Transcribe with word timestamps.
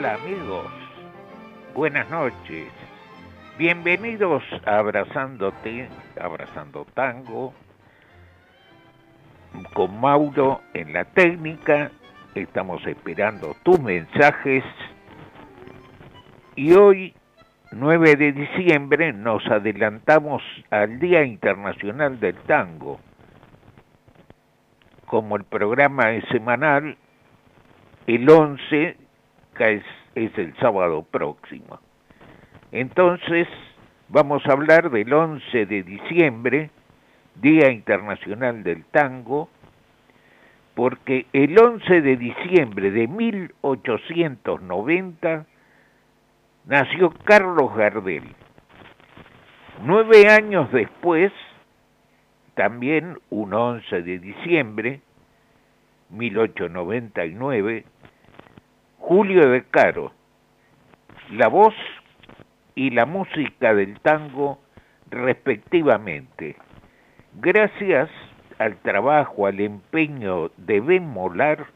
Hola 0.00 0.14
amigos, 0.14 0.64
buenas 1.74 2.08
noches. 2.08 2.72
Bienvenidos 3.58 4.42
a 4.64 4.78
Abrazándote, 4.78 5.90
Abrazando 6.18 6.86
Tango, 6.94 7.52
con 9.74 10.00
Mauro 10.00 10.62
en 10.72 10.94
la 10.94 11.04
técnica. 11.04 11.90
Estamos 12.34 12.80
esperando 12.86 13.54
tus 13.62 13.78
mensajes. 13.78 14.64
Y 16.56 16.72
hoy, 16.72 17.14
9 17.70 18.16
de 18.16 18.32
diciembre, 18.32 19.12
nos 19.12 19.46
adelantamos 19.48 20.42
al 20.70 20.98
Día 20.98 21.24
Internacional 21.24 22.18
del 22.18 22.36
Tango. 22.44 23.00
Como 25.04 25.36
el 25.36 25.44
programa 25.44 26.12
es 26.12 26.24
semanal, 26.30 26.96
el 28.06 28.30
11 28.30 28.99
es, 29.68 29.84
es 30.14 30.36
el 30.38 30.56
sábado 30.56 31.02
próximo. 31.02 31.78
Entonces, 32.72 33.46
vamos 34.08 34.42
a 34.46 34.52
hablar 34.52 34.90
del 34.90 35.12
11 35.12 35.66
de 35.66 35.82
diciembre, 35.82 36.70
Día 37.34 37.70
Internacional 37.70 38.62
del 38.62 38.86
Tango, 38.86 39.50
porque 40.74 41.26
el 41.32 41.58
11 41.58 42.00
de 42.00 42.16
diciembre 42.16 42.90
de 42.90 43.06
1890 43.06 45.44
nació 46.66 47.10
Carlos 47.24 47.74
Gardel. 47.74 48.24
Nueve 49.82 50.28
años 50.28 50.70
después, 50.72 51.32
también 52.54 53.18
un 53.30 53.54
11 53.54 54.02
de 54.02 54.18
diciembre, 54.18 55.00
1899, 56.10 57.86
Julio 59.12 59.50
de 59.50 59.64
Caro, 59.64 60.12
la 61.32 61.48
voz 61.48 61.74
y 62.76 62.90
la 62.90 63.06
música 63.06 63.74
del 63.74 63.98
tango 63.98 64.60
respectivamente. 65.10 66.54
Gracias 67.34 68.08
al 68.60 68.76
trabajo, 68.76 69.48
al 69.48 69.58
empeño 69.58 70.52
de 70.58 70.80
Ben 70.80 71.08
Molar, 71.08 71.66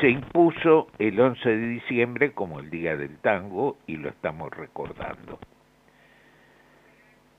se 0.00 0.08
impuso 0.08 0.86
el 1.00 1.18
11 1.18 1.48
de 1.48 1.66
diciembre 1.66 2.30
como 2.30 2.60
el 2.60 2.70
Día 2.70 2.96
del 2.96 3.18
Tango 3.18 3.78
y 3.88 3.96
lo 3.96 4.10
estamos 4.10 4.52
recordando. 4.52 5.40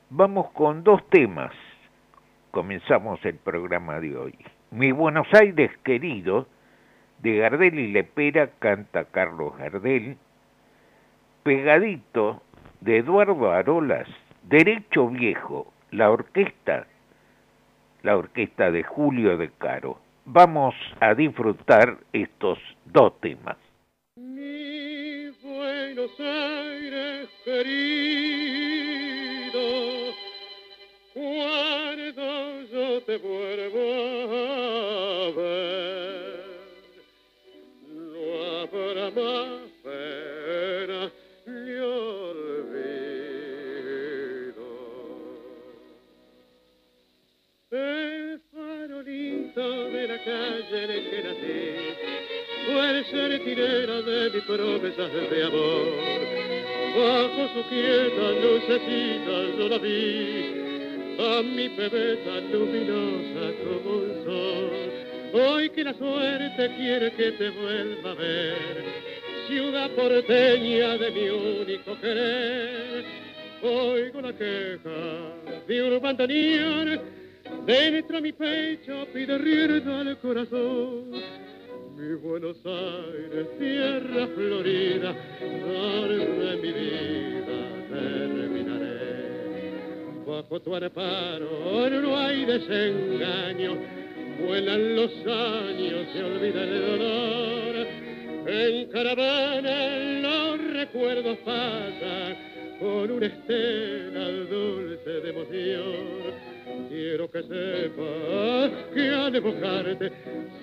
Vamos 0.09 0.51
con 0.51 0.83
dos 0.83 1.01
temas. 1.09 1.53
Comenzamos 2.51 3.23
el 3.23 3.35
programa 3.35 4.01
de 4.01 4.17
hoy. 4.17 4.35
Mi 4.71 4.91
Buenos 4.91 5.27
Aires 5.33 5.71
querido, 5.85 6.45
de 7.19 7.37
Gardel 7.37 7.79
y 7.79 7.87
Lepera 7.91 8.51
canta 8.59 9.05
Carlos 9.05 9.57
Gardel, 9.57 10.17
pegadito 11.43 12.41
de 12.81 12.97
Eduardo 12.97 13.51
Arolas, 13.51 14.07
Derecho 14.43 15.07
Viejo, 15.09 15.73
la 15.91 16.11
orquesta, 16.11 16.87
la 18.03 18.17
orquesta 18.17 18.71
de 18.71 18.83
Julio 18.83 19.37
de 19.37 19.49
Caro. 19.57 19.99
Vamos 20.25 20.75
a 20.99 21.13
disfrutar 21.13 21.97
estos 22.13 22.59
dos 22.85 23.19
temas. 23.21 23.57
Sentinela 53.09 54.01
de 54.01 54.29
mis 54.31 54.43
promesas 54.43 55.11
de 55.29 55.43
amor. 55.43 55.87
Bajo 56.97 57.47
su 57.53 57.69
quieta 57.69 58.31
lucecita 58.41 59.57
yo 59.57 59.69
la 59.69 59.77
vi, 59.77 60.55
a 61.19 61.41
mi 61.43 61.67
bebé 61.69 62.17
tan 62.17 62.51
luminosa 62.51 63.53
como 63.63 63.97
un 63.97 64.23
sol. 64.23 64.97
Hoy 65.33 65.69
que 65.69 65.83
la 65.83 65.93
suerte 65.93 66.75
quiere 66.75 67.11
que 67.11 67.31
te 67.33 67.49
vuelva 67.49 68.11
a 68.11 68.15
ver, 68.15 68.83
ciudad 69.47 69.89
porteña 69.91 70.97
de 70.97 71.11
mi 71.11 71.29
único 71.29 71.99
querer. 71.99 73.05
Oigo 73.61 74.21
la 74.21 74.33
queja 74.33 75.33
de 75.67 75.83
un 75.83 76.01
bandoneón, 76.01 77.01
dentro 77.65 78.21
mi 78.21 78.31
pecho 78.31 79.07
pide 79.13 79.37
rienda 79.37 80.01
al 80.01 80.17
corazón. 80.19 81.46
Mi 81.97 82.13
Buenos 82.13 82.57
Aires, 82.63 83.47
tierra 83.57 84.27
florida, 84.35 85.15
de 85.15 86.57
mi 86.61 86.71
vida 86.71 87.57
terminaré. 87.89 88.93
Bajo 90.27 90.59
tu 90.59 90.75
amparo 90.75 91.89
no 91.89 92.15
hay 92.15 92.45
desengaño, 92.45 93.77
vuelan 94.39 94.95
los 94.95 95.11
años, 95.25 96.07
se 96.13 96.23
olvida 96.23 96.63
el 96.65 96.81
dolor. 96.85 97.87
En 98.45 98.91
caravana 98.91 100.21
los 100.21 100.73
recuerdos 100.73 101.37
pasan 101.39 102.37
con 102.79 103.09
una 103.09 103.25
estela 103.25 104.29
dulce 104.47 105.09
de 105.09 105.29
emoción. 105.31 106.46
Quiero 106.89 107.29
que 107.29 107.43
sepas 107.43 108.71
que 108.93 109.09
al 109.09 109.35
evocarte 109.35 110.11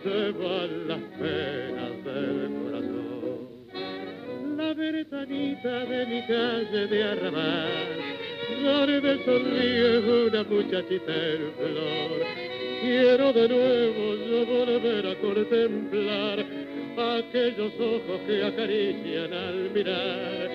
se 0.02 0.30
van 0.32 0.88
las 0.88 1.00
penas 1.20 2.04
del 2.04 2.50
corazón. 2.62 3.54
La 4.56 4.72
ventanita 4.72 5.84
de 5.84 6.06
mi 6.06 6.22
calle 6.26 6.86
de 6.86 7.02
arrabal, 7.02 7.70
donde 8.62 9.24
sonríe 9.24 9.98
una 10.26 10.44
muchachita 10.44 11.12
en 11.12 11.52
flor. 11.58 12.44
Quiero 12.80 13.32
de 13.32 13.48
nuevo 13.48 14.16
yo 14.26 14.46
volver 14.46 15.06
a 15.06 15.14
contemplar 15.16 16.44
aquellos 17.18 17.72
ojos 17.80 18.20
que 18.26 18.44
acarician 18.44 19.32
al 19.32 19.70
mirar. 19.74 20.50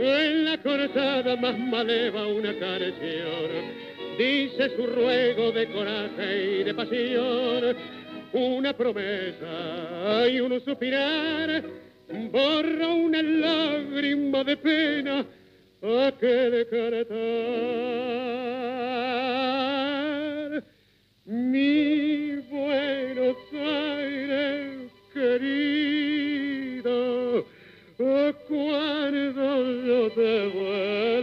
En 0.00 0.44
la 0.46 0.56
cortada 0.62 1.36
más 1.36 1.58
maleva 1.58 2.26
una 2.26 2.54
canción 2.58 3.89
dice 4.20 4.76
su 4.76 4.86
ruego 4.86 5.50
de 5.50 5.66
coraje 5.72 6.60
y 6.60 6.64
de 6.64 6.74
pasión, 6.74 7.74
una 8.34 8.76
promesa 8.76 10.28
y 10.28 10.40
un 10.40 10.60
suspirar, 10.60 11.64
borra 12.30 12.88
una 12.88 13.22
lágrima 13.22 14.44
de 14.44 14.56
pena 14.58 15.24
a 15.82 16.12
que 16.20 16.26
decretar. 16.26 17.16
Mi 21.24 22.36
Buenos 22.50 23.36
Aires 23.54 24.92
querido, 25.14 26.90
cuando 28.48 29.82
yo 29.86 30.10
te 30.10 30.46
vuelva 30.48 31.19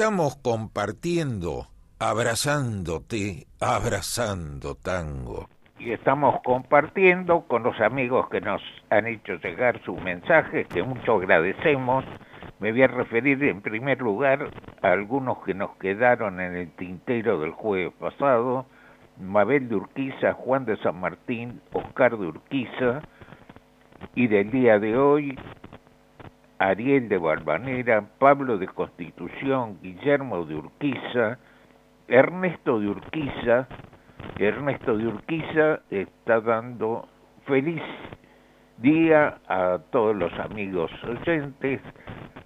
Estamos 0.00 0.36
compartiendo, 0.36 1.66
abrazándote, 1.98 3.48
abrazando 3.60 4.74
tango. 4.74 5.46
Y 5.78 5.92
estamos 5.92 6.40
compartiendo 6.42 7.42
con 7.42 7.64
los 7.64 7.78
amigos 7.82 8.26
que 8.30 8.40
nos 8.40 8.62
han 8.88 9.06
hecho 9.06 9.34
llegar 9.34 9.78
sus 9.84 10.00
mensajes, 10.00 10.66
que 10.68 10.82
mucho 10.82 11.16
agradecemos. 11.16 12.06
Me 12.60 12.72
voy 12.72 12.82
a 12.84 12.86
referir 12.86 13.44
en 13.44 13.60
primer 13.60 14.00
lugar 14.00 14.48
a 14.80 14.90
algunos 14.90 15.44
que 15.44 15.52
nos 15.52 15.76
quedaron 15.76 16.40
en 16.40 16.56
el 16.56 16.70
tintero 16.76 17.38
del 17.38 17.50
jueves 17.50 17.92
pasado. 18.00 18.64
Mabel 19.18 19.68
de 19.68 19.76
Urquiza, 19.76 20.32
Juan 20.32 20.64
de 20.64 20.78
San 20.78 20.98
Martín, 20.98 21.60
Oscar 21.74 22.16
de 22.16 22.26
Urquiza, 22.26 23.02
y 24.14 24.28
del 24.28 24.50
día 24.50 24.78
de 24.78 24.96
hoy 24.96 25.38
Ariel 26.60 27.08
de 27.08 27.16
Barbanera, 27.16 28.04
Pablo 28.18 28.58
de 28.58 28.68
Constitución, 28.68 29.78
Guillermo 29.80 30.44
de 30.44 30.56
Urquiza, 30.56 31.38
Ernesto 32.06 32.78
de 32.78 32.88
Urquiza. 32.88 33.66
Ernesto 34.38 34.98
de 34.98 35.06
Urquiza 35.06 35.80
está 35.90 36.42
dando 36.42 37.08
feliz 37.46 37.82
día 38.76 39.38
a 39.48 39.78
todos 39.90 40.14
los 40.14 40.38
amigos 40.38 40.90
oyentes. 41.04 41.80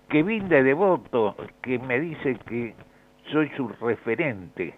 Kevin 0.09 0.49
de 0.49 0.63
Devoto, 0.63 1.35
que 1.61 1.81
me 1.81 1.99
dice 1.99 2.37
que 2.47 2.73
soy 3.33 3.49
su 3.57 3.67
referente. 3.81 4.75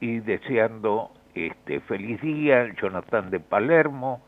Y 0.00 0.18
deseando 0.18 1.12
este 1.36 1.78
feliz 1.82 2.20
día, 2.20 2.66
Jonathan 2.74 3.30
de 3.30 3.38
Palermo, 3.38 4.25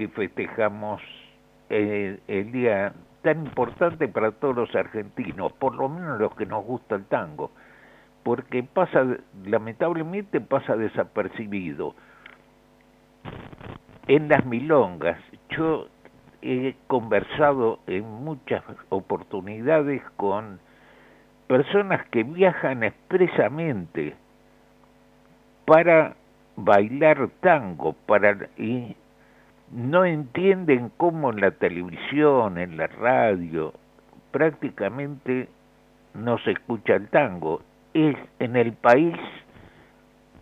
que 0.00 0.08
festejamos 0.08 1.02
el, 1.68 2.22
el 2.26 2.52
día 2.52 2.94
tan 3.20 3.44
importante 3.44 4.08
para 4.08 4.30
todos 4.30 4.56
los 4.56 4.74
argentinos, 4.74 5.52
por 5.52 5.74
lo 5.74 5.90
menos 5.90 6.18
los 6.18 6.34
que 6.36 6.46
nos 6.46 6.64
gusta 6.64 6.94
el 6.94 7.04
tango, 7.04 7.50
porque 8.22 8.62
pasa, 8.62 9.04
lamentablemente 9.44 10.40
pasa 10.40 10.74
desapercibido. 10.74 11.94
En 14.06 14.30
las 14.30 14.46
milongas, 14.46 15.18
yo 15.50 15.88
he 16.40 16.76
conversado 16.86 17.80
en 17.86 18.04
muchas 18.24 18.64
oportunidades 18.88 20.00
con 20.16 20.60
personas 21.46 22.06
que 22.06 22.22
viajan 22.22 22.84
expresamente 22.84 24.14
para 25.66 26.16
bailar 26.56 27.28
tango, 27.42 27.92
para 28.06 28.48
y 28.56 28.96
no 29.70 30.04
entienden 30.04 30.90
cómo 30.96 31.30
en 31.30 31.40
la 31.40 31.52
televisión, 31.52 32.58
en 32.58 32.76
la 32.76 32.88
radio, 32.88 33.72
prácticamente 34.32 35.48
no 36.14 36.38
se 36.38 36.52
escucha 36.52 36.96
el 36.96 37.08
tango. 37.08 37.62
Es 37.94 38.16
en 38.38 38.56
el 38.56 38.72
país 38.72 39.16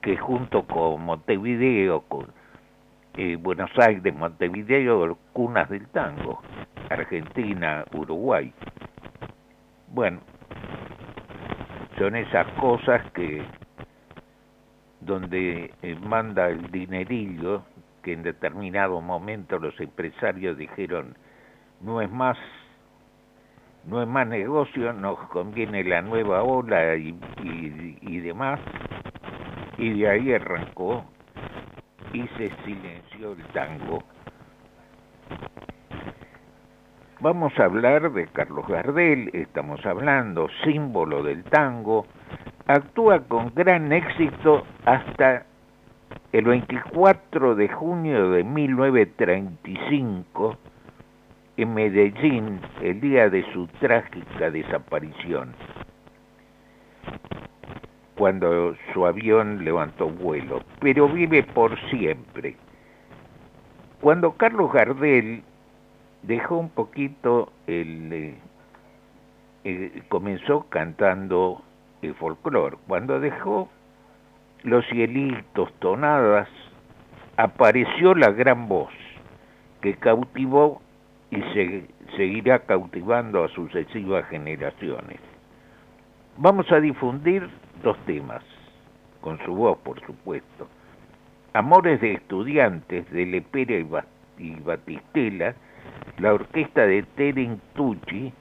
que 0.02 0.16
junto 0.16 0.64
con 0.64 1.02
Montevideo, 1.04 2.02
con 2.02 2.26
eh, 3.16 3.36
Buenos 3.36 3.70
Aires, 3.78 4.14
Montevideo, 4.14 5.18
cunas 5.32 5.68
del 5.68 5.86
tango, 5.88 6.40
Argentina, 6.88 7.84
Uruguay. 7.92 8.52
Bueno, 9.88 10.20
son 11.98 12.16
esas 12.16 12.46
cosas 12.60 13.02
que 13.12 13.42
donde 15.00 15.72
eh, 15.82 15.96
manda 16.06 16.48
el 16.48 16.70
dinerillo 16.70 17.62
que 18.02 18.12
en 18.12 18.22
determinado 18.22 19.00
momento 19.00 19.58
los 19.58 19.78
empresarios 19.80 20.56
dijeron 20.56 21.16
no 21.80 22.00
es 22.00 22.10
más 22.10 22.36
no 23.84 24.02
es 24.02 24.08
más 24.08 24.26
negocio, 24.26 24.92
nos 24.92 25.18
conviene 25.28 25.82
la 25.82 26.02
nueva 26.02 26.42
ola 26.42 26.94
y, 26.96 27.18
y, 27.42 27.98
y 28.02 28.20
demás, 28.20 28.60
y 29.78 29.98
de 29.98 30.08
ahí 30.08 30.32
arrancó 30.34 31.04
y 32.12 32.22
se 32.36 32.50
silenció 32.64 33.32
el 33.32 33.42
tango. 33.54 34.02
Vamos 37.20 37.52
a 37.58 37.64
hablar 37.64 38.12
de 38.12 38.26
Carlos 38.28 38.66
Gardel, 38.68 39.30
estamos 39.32 39.84
hablando, 39.86 40.48
símbolo 40.64 41.22
del 41.22 41.42
tango, 41.44 42.06
actúa 42.66 43.20
con 43.26 43.52
gran 43.54 43.90
éxito 43.92 44.64
hasta 44.84 45.46
el 46.32 46.44
24 46.44 47.54
de 47.54 47.68
junio 47.68 48.30
de 48.30 48.42
1935 48.44 50.58
en 51.56 51.74
Medellín, 51.74 52.60
el 52.82 53.00
día 53.00 53.30
de 53.30 53.50
su 53.52 53.66
trágica 53.80 54.50
desaparición, 54.50 55.54
cuando 58.16 58.76
su 58.92 59.06
avión 59.06 59.64
levantó 59.64 60.08
vuelo, 60.08 60.62
pero 60.80 61.08
vive 61.08 61.42
por 61.42 61.78
siempre. 61.90 62.56
Cuando 64.00 64.32
Carlos 64.32 64.72
Gardel 64.72 65.42
dejó 66.22 66.58
un 66.58 66.70
poquito 66.70 67.52
el... 67.66 68.12
Eh, 68.12 68.34
eh, 69.64 70.02
comenzó 70.08 70.66
cantando 70.68 71.62
el 72.02 72.14
folclore, 72.14 72.76
cuando 72.86 73.18
dejó 73.18 73.68
los 74.62 74.86
cielitos, 74.86 75.72
tonadas, 75.78 76.48
apareció 77.36 78.14
la 78.14 78.30
gran 78.30 78.68
voz 78.68 78.92
que 79.80 79.94
cautivó 79.94 80.82
y 81.30 81.40
se, 81.52 81.86
seguirá 82.16 82.60
cautivando 82.60 83.44
a 83.44 83.48
sucesivas 83.48 84.26
generaciones. 84.28 85.20
Vamos 86.36 86.70
a 86.72 86.80
difundir 86.80 87.48
dos 87.82 87.96
temas, 88.06 88.42
con 89.20 89.38
su 89.44 89.54
voz 89.54 89.78
por 89.78 90.00
supuesto. 90.04 90.68
Amores 91.52 92.00
de 92.00 92.14
estudiantes 92.14 93.10
de 93.10 93.26
Lepera 93.26 94.02
y 94.38 94.54
Batistela, 94.60 95.54
la 96.18 96.34
orquesta 96.34 96.86
de 96.86 97.02
Teren 97.02 97.60
Tucci 97.74 98.32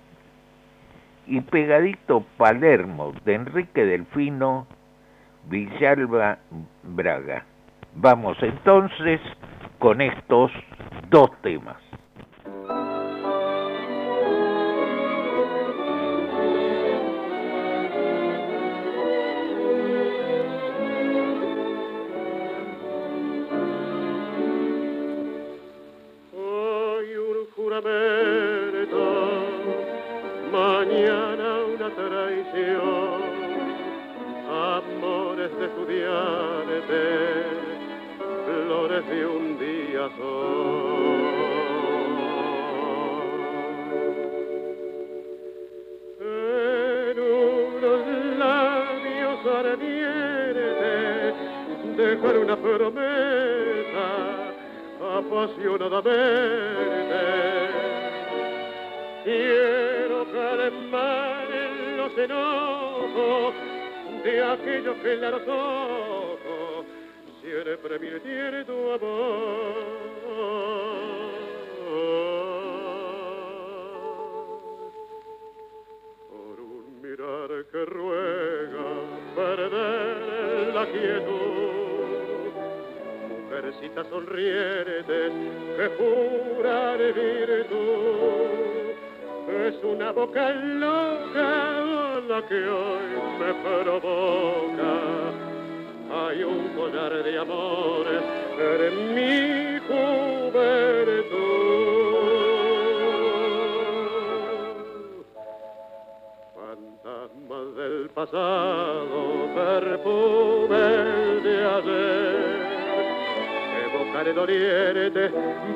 y 1.27 1.41
Pegadito 1.41 2.23
Palermo 2.37 3.13
de 3.25 3.35
Enrique 3.35 3.85
Delfino 3.85 4.67
Villalba 5.49 6.37
Braga. 6.83 7.43
Vamos 7.95 8.37
entonces 8.41 9.19
con 9.79 10.01
estos 10.01 10.51
dos 11.09 11.31
temas. 11.41 11.77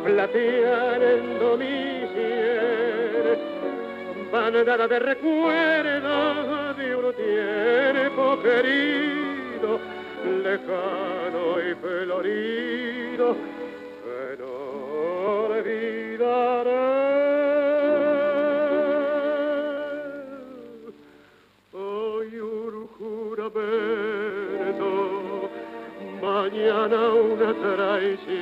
Platear 0.04 1.02
en 1.04 1.40
domicier, 1.40 3.38
bandada 4.32 4.88
de 4.88 5.00
recuerdos 5.00 6.78
de 6.78 6.96
un 6.96 7.14
tiempo 7.14 8.42
querido, 8.42 9.80
lejano 10.44 11.60
y 11.60 11.76
florido, 11.76 13.36
no 14.40 14.54
olvidaré. 15.48 16.92
mañana 26.52 27.14
una 27.14 27.54
traición, 27.54 28.41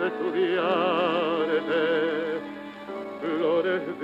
de 0.00 0.06
estudiante, 0.06 1.80
flores 3.20 3.99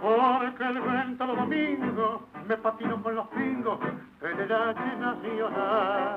Porque 0.00 0.64
el 0.64 0.80
vento 0.80 1.26
los 1.26 1.36
domingos 1.36 2.22
me 2.46 2.56
patino 2.56 3.02
con 3.02 3.14
los 3.14 3.28
pingos 3.28 3.78
en 4.20 4.40
el 4.40 4.52
H 4.52 4.96
nacional. 4.96 6.16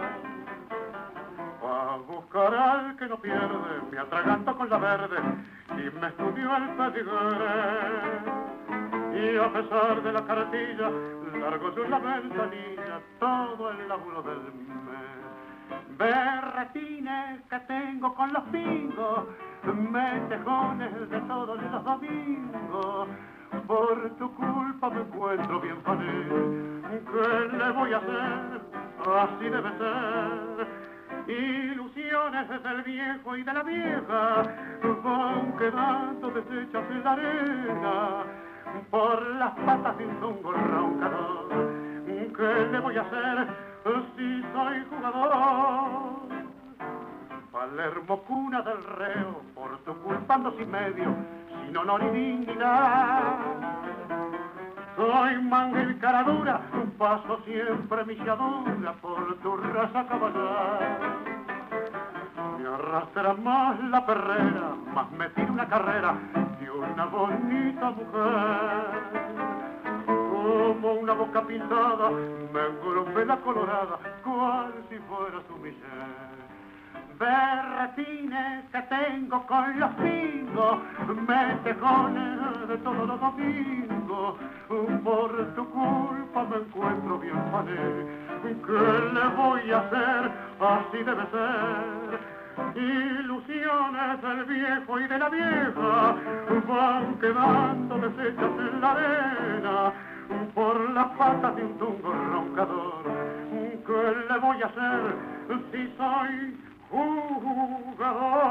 A 1.63 1.97
buscar 2.07 2.53
al 2.53 2.95
que 2.97 3.07
no 3.07 3.17
pierde, 3.17 3.81
me 3.91 3.99
atraganto 3.99 4.57
con 4.57 4.69
la 4.69 4.77
verde 4.77 5.17
y 5.71 5.99
me 5.99 6.07
estudio 6.07 6.57
el 6.57 6.69
pedigre. 6.75 7.53
Y 9.13 9.37
a 9.37 9.53
pesar 9.53 10.03
de 10.03 10.11
la 10.11 10.25
cartilla, 10.25 10.89
largo 11.39 11.75
yo 11.75 11.87
la 11.87 11.99
ventanilla, 11.99 13.01
todo 13.19 13.71
el 13.71 13.87
laburo 13.87 14.21
del 14.23 14.39
mes 14.39 15.04
berretines 15.97 17.41
que 17.49 17.59
tengo 17.67 18.13
con 18.15 18.31
los 18.33 18.43
pingos, 18.45 19.25
metejones 19.63 21.09
de 21.09 21.19
todos 21.21 21.61
los 21.61 21.83
domingos. 21.83 23.07
Por 23.67 24.09
tu 24.17 24.31
culpa 24.35 24.89
me 24.89 25.01
encuentro 25.01 25.61
bien 25.61 25.81
feliz. 25.83 26.75
¿Qué 27.11 27.57
le 27.57 27.71
voy 27.71 27.93
a 27.93 27.97
hacer? 27.97 28.61
Así 29.05 29.49
debe 29.49 29.69
ser. 29.77 30.85
Ilusiones 31.27 32.63
del 32.63 32.83
viejo 32.83 33.35
y 33.35 33.43
de 33.43 33.53
la 33.53 33.63
vieja 33.63 34.43
van 35.03 35.57
quedando 35.57 36.29
deshechas 36.31 36.83
en 36.91 37.03
la 37.03 37.11
arena 37.13 38.23
por 38.91 39.35
las 39.35 39.51
patas 39.51 39.97
de 39.97 40.05
un 40.05 40.19
zungo 40.19 40.51
roncador. 40.51 41.45
¿Qué 42.05 42.67
le 42.71 42.79
voy 42.79 42.97
a 42.97 43.01
hacer? 43.01 43.74
Si 43.85 44.41
soy 44.53 44.83
jugador. 44.89 46.25
Palermo 47.51 48.21
cuna 48.23 48.61
del 48.61 48.83
reo, 48.83 49.41
por 49.53 49.77
tu 49.79 49.93
culpa 50.01 50.33
ando 50.33 50.51
sin 50.57 50.69
medio, 50.69 51.15
sin 51.65 51.77
honor 51.77 52.03
ni 52.03 52.09
dignidad. 52.09 53.37
Soy 54.95 55.41
manga 55.41 55.83
y 55.83 55.95
cara 55.95 56.23
dura, 56.23 56.61
paso 56.97 57.39
siempre 57.45 58.05
milladura 58.05 58.93
por 59.01 59.35
tu 59.37 59.57
raza 59.57 60.07
caballar. 60.07 60.99
Me 62.57 62.67
arrastra 62.67 63.33
más 63.35 63.79
la 63.89 64.05
perrera, 64.05 64.75
más 64.93 65.11
me 65.11 65.29
tira 65.29 65.51
una 65.51 65.67
carrera 65.67 66.15
de 66.59 66.71
una 66.71 67.05
bonita 67.05 67.91
mujer 67.91 69.44
como 70.45 70.93
una 70.93 71.13
boca 71.13 71.41
pintada, 71.41 72.09
me 72.11 73.25
la 73.25 73.37
colorada, 73.37 73.97
cual 74.23 74.73
si 74.89 74.97
fuera 75.09 75.41
su 75.47 75.55
miser. 75.57 76.35
Berretines 77.17 78.65
que 78.71 78.81
tengo 78.83 79.45
con 79.47 79.79
los 79.79 79.91
pingos, 79.93 80.77
metejones 81.27 82.67
de 82.67 82.77
todos 82.77 83.07
los 83.07 83.19
domingos, 83.19 84.35
por 85.03 85.55
tu 85.55 85.65
culpa 85.69 86.43
me 86.43 86.57
encuentro 86.57 87.19
bien 87.19 87.41
pané. 87.51 88.25
¿Qué 88.43 89.13
le 89.13 89.27
voy 89.35 89.71
a 89.71 89.79
hacer? 89.79 90.31
Así 90.59 90.97
debe 91.03 91.25
ser. 91.31 92.35
Ilusiones 92.75 94.21
del 94.21 94.45
viejo 94.45 94.99
y 94.99 95.07
de 95.07 95.17
la 95.17 95.29
vieja 95.29 96.15
van 96.67 97.15
quedando 97.19 97.97
deshechas 97.97 98.51
en 98.59 98.81
la 98.81 98.91
arena 98.91 99.93
por 100.53 100.89
las 100.91 101.07
patas 101.17 101.55
de 101.55 101.63
un 101.63 101.77
tungo 101.77 102.11
roncador. 102.11 103.03
¿Qué 103.85 104.13
le 104.29 104.39
voy 104.39 104.61
a 104.61 104.65
hacer 104.65 105.15
si 105.71 105.93
soy 105.97 106.57
jugador? 106.89 108.45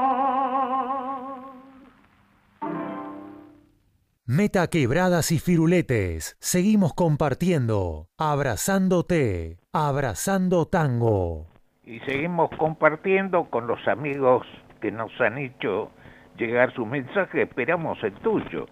Meta 4.27 4.67
quebradas 4.67 5.31
y 5.31 5.39
firuletes. 5.39 6.35
Seguimos 6.39 6.93
compartiendo, 6.93 8.07
abrazándote, 8.17 9.59
abrazando 9.71 10.65
tango. 10.65 11.47
Y 11.83 11.99
seguimos 11.99 12.49
compartiendo 12.57 13.49
con 13.51 13.67
los 13.67 13.87
amigos 13.87 14.47
que 14.81 14.91
nos 14.91 15.11
han 15.21 15.37
hecho 15.37 15.91
llegar 16.37 16.73
su 16.73 16.85
mensaje. 16.85 17.43
Esperamos 17.43 18.03
el 18.03 18.13
tuyo. 18.15 18.67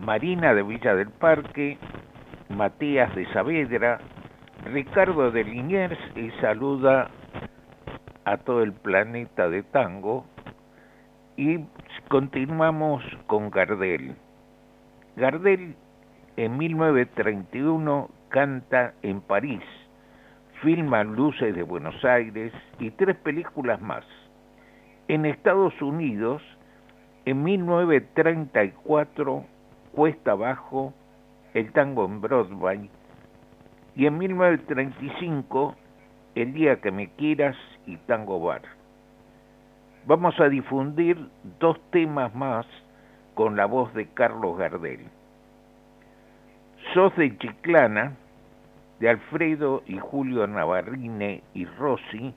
Marina 0.00 0.52
de 0.54 0.62
Villa 0.62 0.94
del 0.94 1.10
Parque, 1.10 1.78
Matías 2.50 3.14
de 3.14 3.24
Saavedra, 3.32 4.00
Ricardo 4.64 5.30
de 5.30 5.44
Liniers 5.44 5.96
y 6.16 6.30
saluda 6.40 7.08
a 8.24 8.38
todo 8.38 8.64
el 8.64 8.72
planeta 8.72 9.48
de 9.48 9.62
tango 9.62 10.26
y 11.36 11.60
continuamos 12.08 13.04
con 13.28 13.50
Gardel. 13.50 14.16
Gardel 15.14 15.76
en 16.36 16.58
1931 16.58 18.10
canta 18.30 18.94
en 19.02 19.20
París, 19.20 19.62
filma 20.60 21.04
Luces 21.04 21.54
de 21.54 21.62
Buenos 21.62 22.04
Aires 22.04 22.52
y 22.80 22.90
tres 22.90 23.16
películas 23.18 23.80
más. 23.80 24.04
En 25.06 25.24
Estados 25.24 25.80
Unidos, 25.80 26.42
en 27.26 27.44
1934, 27.44 29.44
Cuesta 29.92 30.32
Abajo, 30.32 30.94
el 31.54 31.72
tango 31.72 32.04
en 32.04 32.20
Broadway, 32.20 32.90
y 33.96 34.06
en 34.06 34.18
1935 34.18 35.76
El 36.36 36.52
día 36.52 36.80
que 36.80 36.92
me 36.92 37.08
quieras 37.08 37.56
y 37.86 37.96
Tango 37.96 38.40
Bar. 38.40 38.62
Vamos 40.06 40.38
a 40.38 40.48
difundir 40.48 41.18
dos 41.58 41.78
temas 41.90 42.32
más 42.34 42.66
con 43.34 43.56
la 43.56 43.66
voz 43.66 43.92
de 43.94 44.06
Carlos 44.06 44.56
Gardel. 44.56 45.00
Sos 46.94 47.14
de 47.16 47.36
Chiclana, 47.36 48.14
de 49.00 49.08
Alfredo 49.08 49.82
y 49.86 49.98
Julio 49.98 50.46
Navarrine 50.46 51.42
y 51.52 51.64
Rossi, 51.64 52.32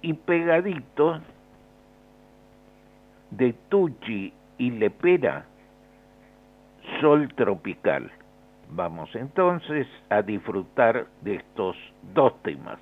y 0.00 0.12
Pegadito, 0.14 1.20
de 3.30 3.52
Tucci 3.68 4.32
y 4.58 4.70
Lepera, 4.70 5.44
sol 7.00 7.28
tropical. 7.34 8.10
Vamos 8.70 9.14
entonces 9.14 9.86
a 10.10 10.22
disfrutar 10.22 11.06
de 11.22 11.36
estos 11.36 11.76
dos 12.14 12.42
temas. 12.42 12.78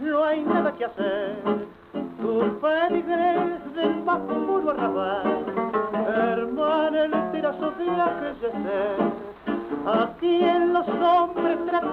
No 0.00 0.24
hay 0.24 0.42
nada 0.42 0.74
que 0.76 0.84
hacer 0.84 1.57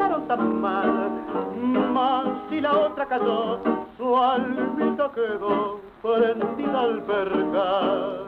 trataron 0.05 0.27
tan 0.27 0.61
mal, 0.61 1.09
mas 1.93 2.27
si 2.49 2.61
la 2.61 2.77
otra 2.77 3.05
cayó, 3.05 3.59
su 3.97 4.15
almita 4.15 5.09
quedó 5.13 5.79
prendida 6.01 6.79
al 6.81 7.01
percal. 7.03 8.25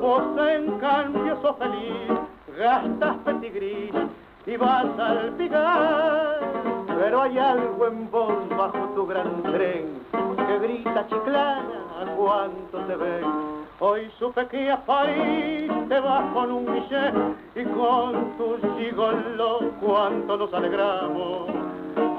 Vos 0.00 0.22
en 0.38 0.78
cambio 0.78 1.38
sos 1.42 1.56
feliz, 1.58 2.18
gastas 2.58 3.16
petigris 3.24 3.94
y 4.46 4.56
vas 4.56 4.98
al 4.98 5.30
picar, 5.36 6.40
pero 6.86 7.22
hay 7.22 7.38
algo 7.38 7.86
en 7.86 8.10
vos 8.10 8.48
bajo 8.56 8.88
tu 8.94 9.06
gran 9.06 9.42
tren 9.42 10.17
que 10.68 10.74
grita 10.74 11.06
chiclana 11.08 12.14
cuánto 12.16 12.78
te 12.86 12.96
ven 12.96 13.58
Hoy 13.80 14.10
supe 14.18 14.46
que 14.48 14.70
a 14.70 14.84
París 14.84 15.70
te 15.88 16.00
vas 16.00 16.32
con 16.32 16.50
un 16.50 16.66
billet 16.66 17.14
y 17.54 17.64
con 17.64 18.36
tu 18.36 18.56
gigolo 18.76 19.70
cuánto 19.80 20.36
nos 20.36 20.52
alegramos. 20.52 21.48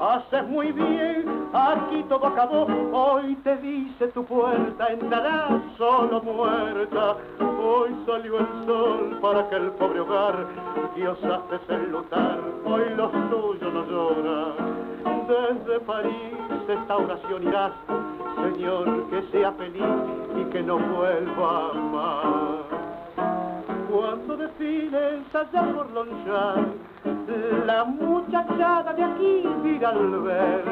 Haces 0.00 0.48
muy 0.48 0.72
bien, 0.72 1.50
aquí 1.52 2.02
todo 2.08 2.28
acabó, 2.28 2.66
hoy 2.92 3.34
te 3.44 3.58
dice 3.58 4.08
tu 4.08 4.24
puerta, 4.24 4.86
entrarás 4.86 5.60
solo 5.76 6.22
muerta. 6.22 7.16
Hoy 7.62 7.94
salió 8.06 8.38
el 8.38 8.48
sol 8.64 9.18
para 9.20 9.46
que 9.50 9.56
el 9.56 9.70
pobre 9.72 10.00
hogar 10.00 10.46
que 10.94 11.06
osaste 11.06 11.74
enlutar, 11.74 12.40
hoy 12.64 12.84
los 12.96 13.12
tuyos 13.12 13.74
no 13.74 13.84
lloran. 13.84 14.70
Desde 15.28 15.80
París 15.80 16.30
esta 16.70 16.96
oración 16.96 17.42
irás 17.42 17.72
Señor, 18.52 19.08
que 19.10 19.22
sea 19.30 19.52
feliz 19.52 19.82
y 20.36 20.44
que 20.50 20.62
no 20.62 20.76
vuelva 20.78 21.72
más. 21.74 22.64
Cuando 23.88 24.36
desfiles 24.36 25.34
allá 25.34 25.72
por 25.72 25.90
Longchamp, 25.92 26.74
la 27.66 27.84
muchachada 27.84 28.92
de 28.92 29.04
aquí 29.04 29.48
mira 29.62 29.90
al 29.90 30.20
ver 30.22 30.64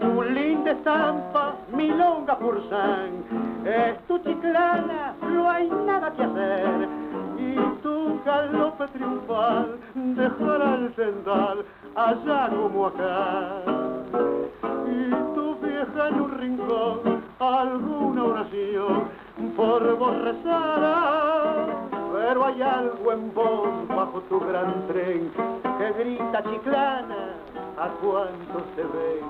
tu 0.00 0.22
linda 0.22 0.70
estampa, 0.70 1.56
milonga 1.74 2.38
pursan, 2.38 3.10
es 3.66 3.98
tu 4.06 4.18
chiclana, 4.20 5.14
no 5.20 5.50
hay 5.50 5.68
nada 5.86 6.10
que 6.12 6.22
hacer. 6.22 6.88
Y 7.38 7.54
tu 7.82 8.18
galope 8.24 8.86
triunfal 8.88 9.78
dejará 9.94 10.74
el 10.74 10.94
sendal 10.94 11.64
allá 11.94 12.48
como 12.48 12.86
acá. 12.86 13.62
Y 14.86 15.34
tu 15.34 15.49
vieja 15.80 16.08
en 16.08 16.20
un 16.20 16.38
rincón 16.38 17.24
alguna 17.38 18.24
oración 18.24 19.08
por 19.56 19.96
vos 19.96 20.22
rezará. 20.22 21.66
Pero 22.12 22.44
hay 22.44 22.62
algo 22.62 23.12
en 23.12 23.34
vos 23.34 23.88
bajo 23.88 24.20
tu 24.28 24.40
gran 24.40 24.86
tren 24.88 25.30
que 25.78 25.92
grita 25.92 26.42
chiclana 26.42 27.34
a 27.78 27.88
cuánto 28.02 28.64
se 28.76 28.82
ven. 28.82 29.24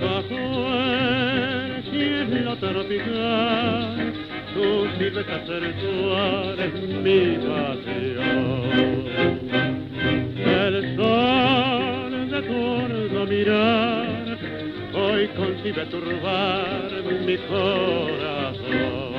Bajo 0.00 0.38
el 0.74 1.82
cielo 1.90 2.56
tropical, 2.58 4.31
tu 4.54 4.86
silueta 4.98 5.38
sensual 5.46 6.58
es 6.60 6.74
mi 7.04 7.36
pasión. 7.46 8.72
El 10.44 10.96
sol 10.96 12.30
de 12.30 12.42
tu 12.42 13.26
mirar 13.26 14.38
hoy 14.94 15.28
concibe 15.36 15.84
turbar 15.86 16.90
mi 17.26 17.36
corazón. 17.38 19.12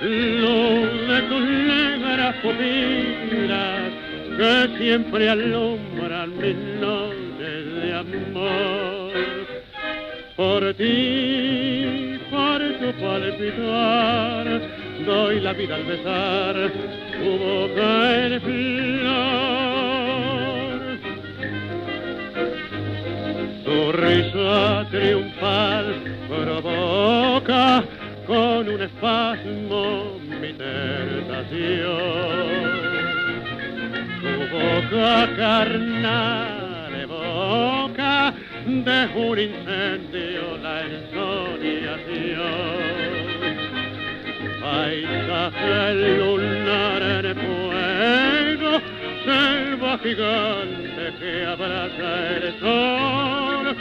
Luz 0.00 1.08
de 1.08 1.20
tus 1.28 1.44
negras 1.44 2.36
pupilas 2.42 3.92
que 4.36 4.78
siempre 4.78 5.28
alumbran 5.28 6.36
mis 6.38 6.56
noches 6.80 7.64
de 7.82 7.94
amor. 7.94 9.12
Por 10.36 10.74
ti, 10.74 12.13
tu 12.84 12.92
palpitar, 13.00 14.46
doy 15.06 15.40
la 15.40 15.52
vida 15.54 15.74
al 15.76 15.84
besar 15.84 16.54
tu 17.12 17.38
boca 17.38 18.26
en 18.26 18.40
flor. 18.42 19.84
Tu 23.64 23.92
risa 23.92 24.86
triunfal 24.90 25.86
provoca 26.28 27.84
con 28.26 28.68
un 28.68 28.82
espasmo 28.82 29.82
mi 30.40 30.52
tentación. 30.52 31.94
Tu 34.20 34.32
boca 34.54 35.12
carnal 35.36 36.53
de 38.66 39.08
un 39.14 39.38
incendio 39.38 40.56
la 40.62 40.82
ensoñación. 40.82 42.24
Paisaje 44.60 46.16
lunar 46.16 47.26
en 47.26 47.36
fuego, 47.36 48.80
selva 49.24 49.98
gigante 49.98 51.04
que 51.20 51.44
abraza 51.44 52.10
el 52.36 52.60
sol, 52.60 53.76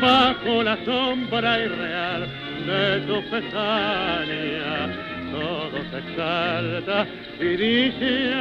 bajo 0.00 0.62
la 0.62 0.76
sombra 0.84 1.58
irreal 1.58 2.28
de 2.66 3.00
tu 3.06 3.30
pestaña, 3.30 4.90
todo 5.32 5.78
se 5.90 5.98
exalta 5.98 7.06
y 7.40 7.56
dice 7.56 8.34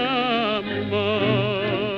amor. 0.57 1.90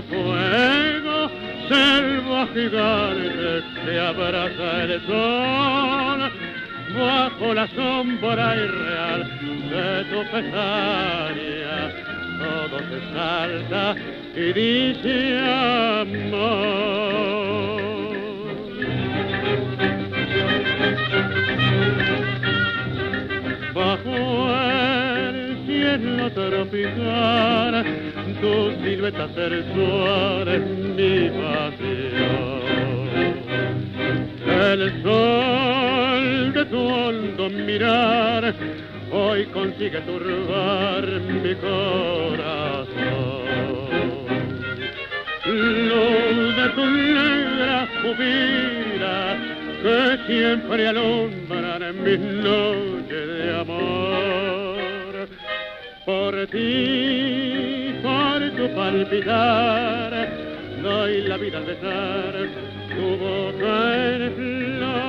El 0.00 0.04
fuego, 0.04 1.30
selva 1.68 2.46
gigante 2.54 3.62
que 3.84 3.98
abraza 3.98 4.82
el 4.84 5.00
sol, 5.06 6.20
bajo 6.98 7.54
la 7.54 7.66
sombra 7.68 8.56
irreal 8.56 9.20
de 9.70 10.04
tu 10.10 10.20
pesadilla, 10.30 11.80
todo 12.38 12.76
se 12.88 12.98
salta 13.12 13.84
y 14.36 14.52
dice 14.52 15.38
amor. 16.00 16.60
Bajo 23.74 24.16
el 24.56 25.38
cielo 25.66 26.30
tropical, 26.32 28.09
tu 28.40 28.72
silueta 28.82 29.28
sensual 29.34 30.48
es 30.48 30.62
mi 30.96 31.30
pasión. 31.40 32.60
El 34.46 35.02
sol 35.02 36.52
de 36.52 36.64
tu 36.66 36.78
hondo 36.78 37.50
mirar 37.50 38.54
hoy 39.12 39.44
consigue 39.46 40.00
turbar 40.00 41.04
mi 41.42 41.54
corazón. 41.56 42.90
Luz 45.46 46.56
de 46.56 46.68
tu 46.76 46.84
negra 46.86 47.88
pupila 48.02 49.36
que 49.82 50.18
siempre 50.26 50.88
alumbran 50.88 52.04
mis 52.04 52.18
noches 52.18 53.26
de 53.38 53.60
amor. 53.60 55.28
Por 56.04 56.46
ti, 56.48 57.79
tu 58.60 58.74
palpitar, 58.74 60.12
doy 60.82 61.22
la 61.22 61.36
vida 61.38 61.58
al 61.58 61.64
besar 61.64 62.34
tu 62.90 63.16
boca 63.16 63.96
en 63.96 64.34
flor. 64.36 65.00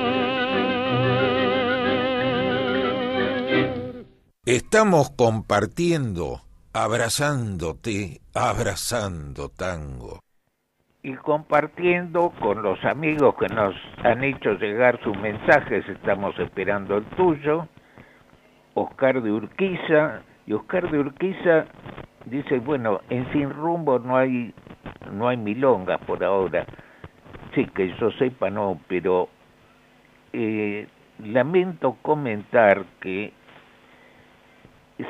Estamos 4.46 5.10
compartiendo, 5.10 6.40
abrazándote, 6.72 8.22
abrazando 8.34 9.50
tango. 9.50 10.20
y 11.04 11.14
compartiendo 11.14 12.32
con 12.40 12.62
los 12.62 12.78
amigos 12.84 13.34
que 13.34 13.48
nos 13.52 13.74
han 14.04 14.22
hecho 14.22 14.52
llegar 14.52 15.00
sus 15.02 15.16
mensajes, 15.18 15.84
estamos 15.88 16.38
esperando 16.38 16.96
el 16.98 17.04
tuyo, 17.16 17.66
Oscar 18.74 19.20
de 19.20 19.32
Urquiza, 19.32 20.22
y 20.46 20.52
Oscar 20.52 20.90
de 20.92 20.98
Urquiza 21.00 21.66
dice, 22.26 22.58
bueno, 22.58 23.00
en 23.10 23.30
Sin 23.32 23.50
Rumbo 23.50 23.98
no 23.98 24.16
hay, 24.16 24.54
no 25.12 25.28
hay 25.28 25.36
milongas 25.36 26.00
por 26.00 26.22
ahora, 26.24 26.66
sí, 27.54 27.66
que 27.66 27.94
yo 27.98 28.10
sepa 28.12 28.50
no, 28.50 28.80
pero 28.88 29.28
eh, 30.32 30.86
lamento 31.18 31.96
comentar 32.02 32.84
que 33.00 33.32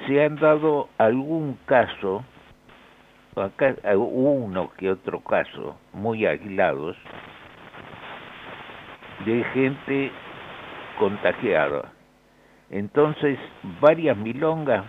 se 0.07 0.25
han 0.25 0.37
dado 0.37 0.89
algún 0.99 1.59
caso 1.67 2.25
acá 3.37 3.75
uno 3.97 4.71
que 4.77 4.91
otro 4.91 5.21
caso 5.21 5.79
muy 5.93 6.27
aislados 6.27 6.97
de 9.25 9.45
gente 9.55 10.11
contagiada. 10.99 11.93
Entonces, 12.71 13.39
varias 13.81 14.17
milongas 14.17 14.85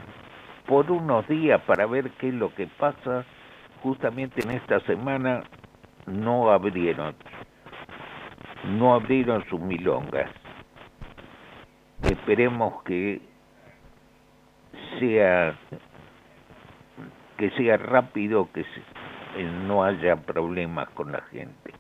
por 0.66 0.92
unos 0.92 1.28
días 1.28 1.62
para 1.64 1.86
ver 1.86 2.12
qué 2.12 2.30
es 2.30 2.34
lo 2.34 2.54
que 2.54 2.68
pasa, 2.68 3.26
justamente 3.82 4.42
en 4.44 4.52
esta 4.52 4.80
semana 4.82 5.44
no 6.06 6.52
abrieron, 6.52 7.16
no 8.66 8.94
abrieron 8.94 9.44
sus 9.50 9.60
milongas. 9.60 10.30
Esperemos 12.04 12.84
que 12.84 13.22
sea 15.00 15.58
que 17.38 17.50
sea 17.52 17.78
rápido, 17.78 18.50
que 18.54 18.62
eh, 18.62 19.52
no 19.66 19.84
haya 19.84 20.16
problemas 20.16 20.90
con 20.90 21.12
la 21.12 21.22
gente. 21.24 21.74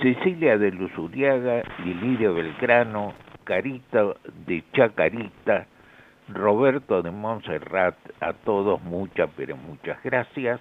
Cecilia 0.00 0.58
de 0.58 0.70
Luzuriaga, 0.70 1.62
Lilirio 1.82 2.34
Belgrano, 2.34 3.14
Carita 3.44 4.14
de 4.46 4.62
Chacarita, 4.72 5.66
Roberto 6.28 7.02
de 7.02 7.10
Montserrat, 7.10 7.96
a 8.20 8.32
todos 8.32 8.82
muchas, 8.82 9.30
pero 9.36 9.56
muchas 9.56 10.02
gracias. 10.02 10.60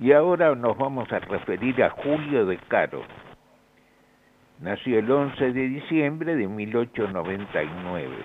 Y 0.00 0.12
ahora 0.12 0.54
nos 0.54 0.76
vamos 0.76 1.10
a 1.12 1.20
referir 1.20 1.82
a 1.82 1.90
Julio 1.90 2.46
de 2.46 2.58
Caro. 2.58 3.02
Nació 4.60 4.98
el 4.98 5.10
11 5.10 5.52
de 5.52 5.68
diciembre 5.68 6.34
de 6.36 6.48
1899 6.48 8.24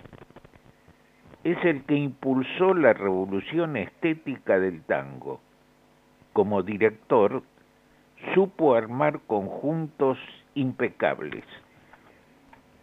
es 1.44 1.58
el 1.64 1.84
que 1.86 1.96
impulsó 1.96 2.74
la 2.74 2.94
revolución 2.94 3.78
estética 3.78 4.60
del 4.60 4.84
tango. 4.84 5.40
Como 6.34 6.64
director, 6.64 7.44
supo 8.34 8.76
armar 8.76 9.22
conjuntos 9.22 10.18
impecables. 10.54 11.46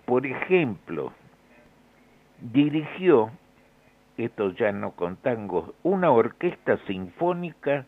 Por 0.06 0.26
ejemplo, 0.26 1.12
dirigió, 2.40 3.30
esto 4.16 4.50
ya 4.52 4.72
no 4.72 4.92
con 4.92 5.18
una 5.82 6.10
orquesta 6.10 6.78
sinfónica 6.86 7.86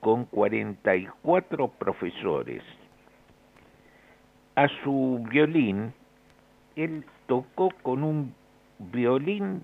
con 0.00 0.26
44 0.26 1.68
profesores. 1.68 2.62
A 4.54 4.68
su 4.82 5.24
violín, 5.30 5.92
él 6.76 7.04
tocó 7.26 7.70
con 7.82 8.02
un 8.02 8.34
violín 8.78 9.62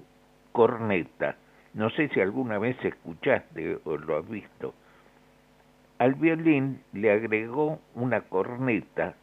corneta. 0.53 1.37
No 1.75 1.91
sé 1.91 2.09
si 2.09 2.21
alguna 2.21 2.59
vez 2.59 2.77
escuchaste 2.85 3.79
o 3.85 3.97
lo 3.97 4.19
has 4.19 4.29
visto. 4.29 4.75
Al 5.99 6.15
violín 6.15 6.83
le 6.93 7.11
agregó 7.13 7.79
una 7.95 8.23
corneta 8.23 9.15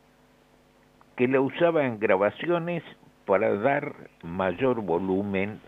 que 1.15 1.27
la 1.27 1.41
usaba 1.41 1.85
en 1.85 1.99
grabaciones 1.99 2.83
para 3.25 3.53
dar 3.55 3.93
mayor 4.23 4.81
volumen 4.81 5.59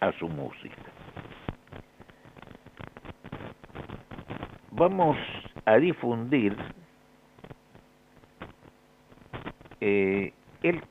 a 0.00 0.12
su 0.12 0.28
música. 0.28 0.76
Vamos 4.72 5.16
a 5.64 5.76
difundir 5.76 6.56
eh, 9.80 10.32
él, 10.62 10.82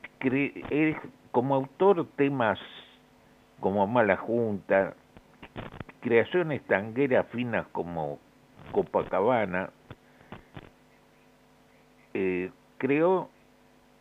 él 0.70 0.98
como 1.32 1.56
autor 1.56 2.08
temas 2.16 2.60
como 3.60 3.86
Mala 3.88 4.16
Junta, 4.18 4.94
creaciones 6.02 6.62
tangueras 6.64 7.28
finas 7.28 7.68
como 7.72 8.20
Copacabana, 8.72 9.70
eh, 12.14 12.52
creó 12.78 13.30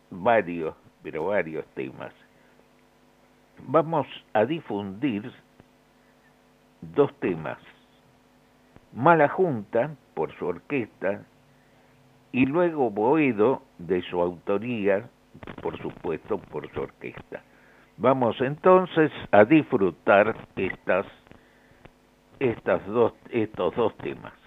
varios, 0.09 0.75
pero 1.03 1.25
varios 1.25 1.65
temas. 1.73 2.13
Vamos 3.67 4.07
a 4.33 4.45
difundir 4.45 5.31
dos 6.81 7.13
temas. 7.19 7.57
Mala 8.93 9.27
Junta, 9.29 9.95
por 10.13 10.33
su 10.37 10.47
orquesta, 10.47 11.23
y 12.31 12.45
luego 12.45 12.89
Boedo, 12.89 13.61
de 13.77 14.01
su 14.03 14.21
autoría, 14.21 15.09
por 15.61 15.77
supuesto, 15.81 16.37
por 16.37 16.71
su 16.73 16.81
orquesta. 16.81 17.43
Vamos 17.97 18.39
entonces 18.39 19.11
a 19.31 19.43
disfrutar 19.45 20.35
estas, 20.55 21.05
estas 22.39 22.85
dos, 22.87 23.13
estos 23.29 23.75
dos 23.75 23.95
temas. 23.97 24.38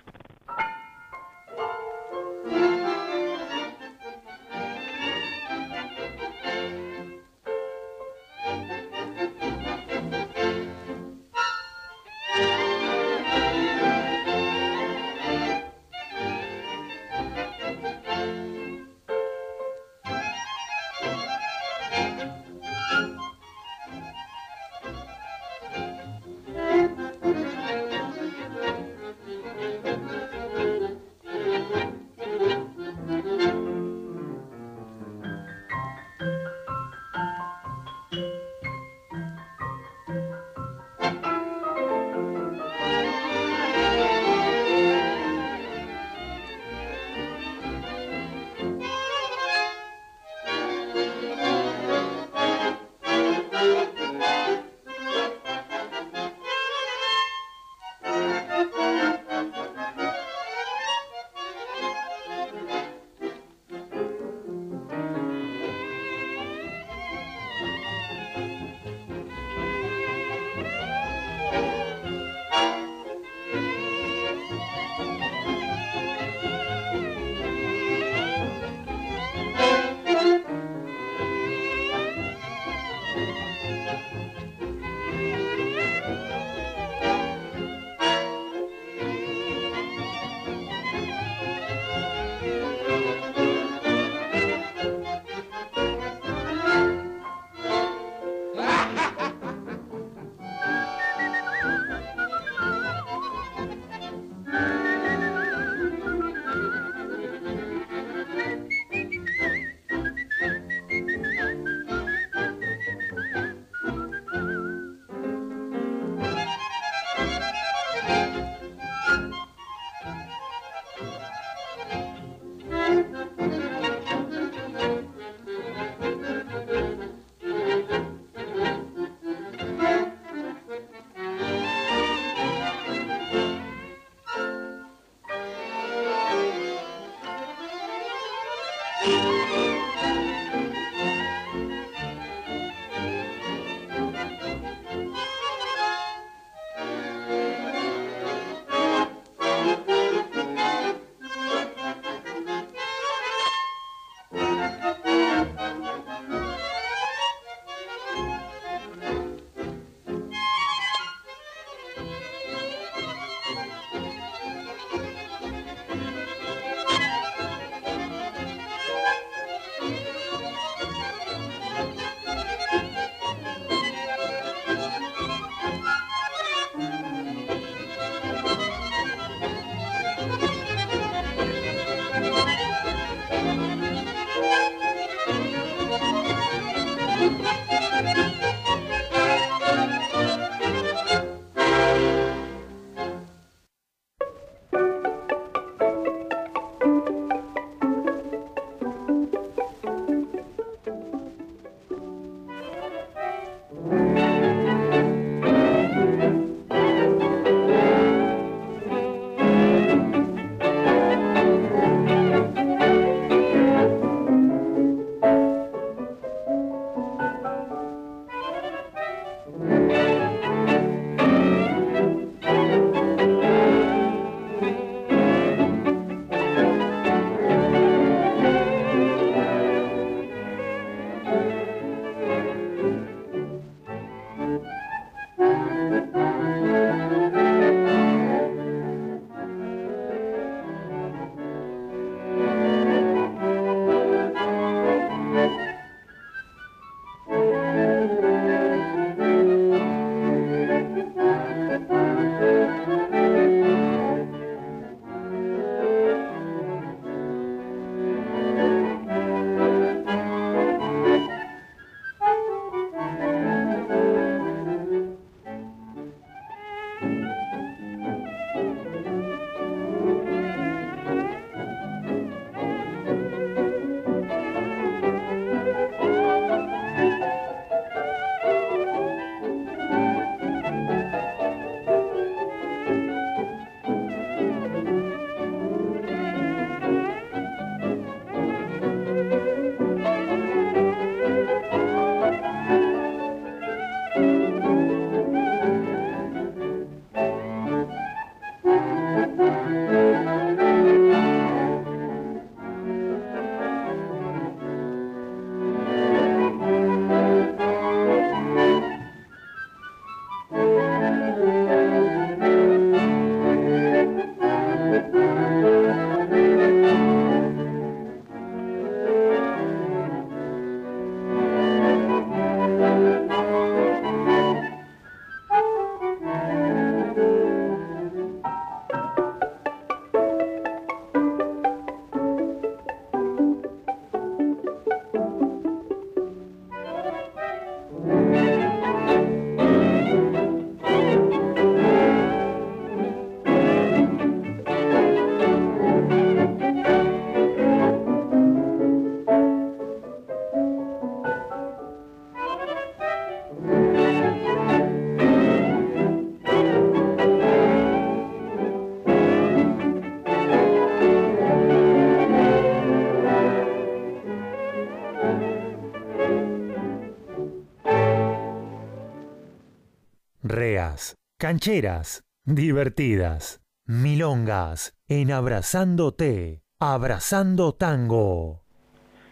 Rancheras, 370.44 371.16
cancheras, 371.38 372.24
divertidas. 372.44 373.60
Milongas 373.86 374.92
en 375.08 375.30
Abrazándote, 375.30 376.62
Abrazando 376.80 377.74
Tango. 377.74 378.62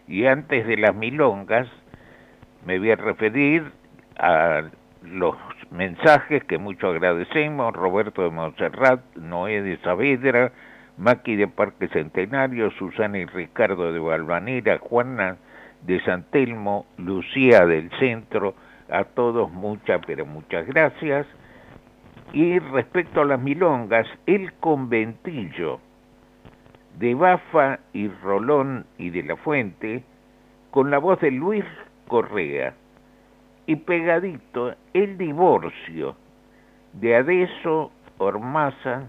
Y 0.06 0.26
antes 0.26 0.64
de 0.68 0.76
las 0.76 0.94
milongas, 0.94 1.66
me 2.64 2.78
voy 2.78 2.92
a 2.92 2.94
referir 2.94 3.72
a 4.20 4.70
los 5.02 5.34
mensajes 5.72 6.44
que 6.44 6.58
mucho 6.58 6.90
agradecemos, 6.90 7.74
Roberto 7.74 8.22
de 8.22 8.30
Montserrat, 8.30 9.00
Noé 9.16 9.62
de 9.62 9.78
Saavedra, 9.78 10.52
Maki 10.96 11.34
de 11.34 11.48
Parque 11.48 11.88
Centenario, 11.88 12.70
Susana 12.78 13.18
y 13.18 13.26
Ricardo 13.26 13.92
de 13.92 13.98
Balvanera, 13.98 14.78
Juana 14.78 15.38
de 15.82 16.00
San 16.04 16.22
Telmo, 16.30 16.86
Lucía 16.98 17.66
del 17.66 17.90
Centro, 17.98 18.54
a 18.90 19.04
todos 19.04 19.50
muchas, 19.50 20.00
pero 20.06 20.26
muchas 20.26 20.66
gracias. 20.66 21.26
Y 22.32 22.58
respecto 22.58 23.22
a 23.22 23.24
las 23.24 23.40
milongas, 23.40 24.06
el 24.26 24.52
conventillo 24.54 25.80
de 26.98 27.14
Bafa 27.14 27.80
y 27.92 28.08
Rolón 28.08 28.86
y 28.98 29.10
de 29.10 29.22
la 29.22 29.36
Fuente, 29.36 30.04
con 30.70 30.90
la 30.90 30.98
voz 30.98 31.20
de 31.20 31.30
Luis 31.30 31.64
Correa, 32.06 32.74
y 33.66 33.76
pegadito 33.76 34.74
el 34.92 35.16
divorcio 35.16 36.16
de 36.92 37.16
Adeso 37.16 37.92
Ormaza, 38.18 39.08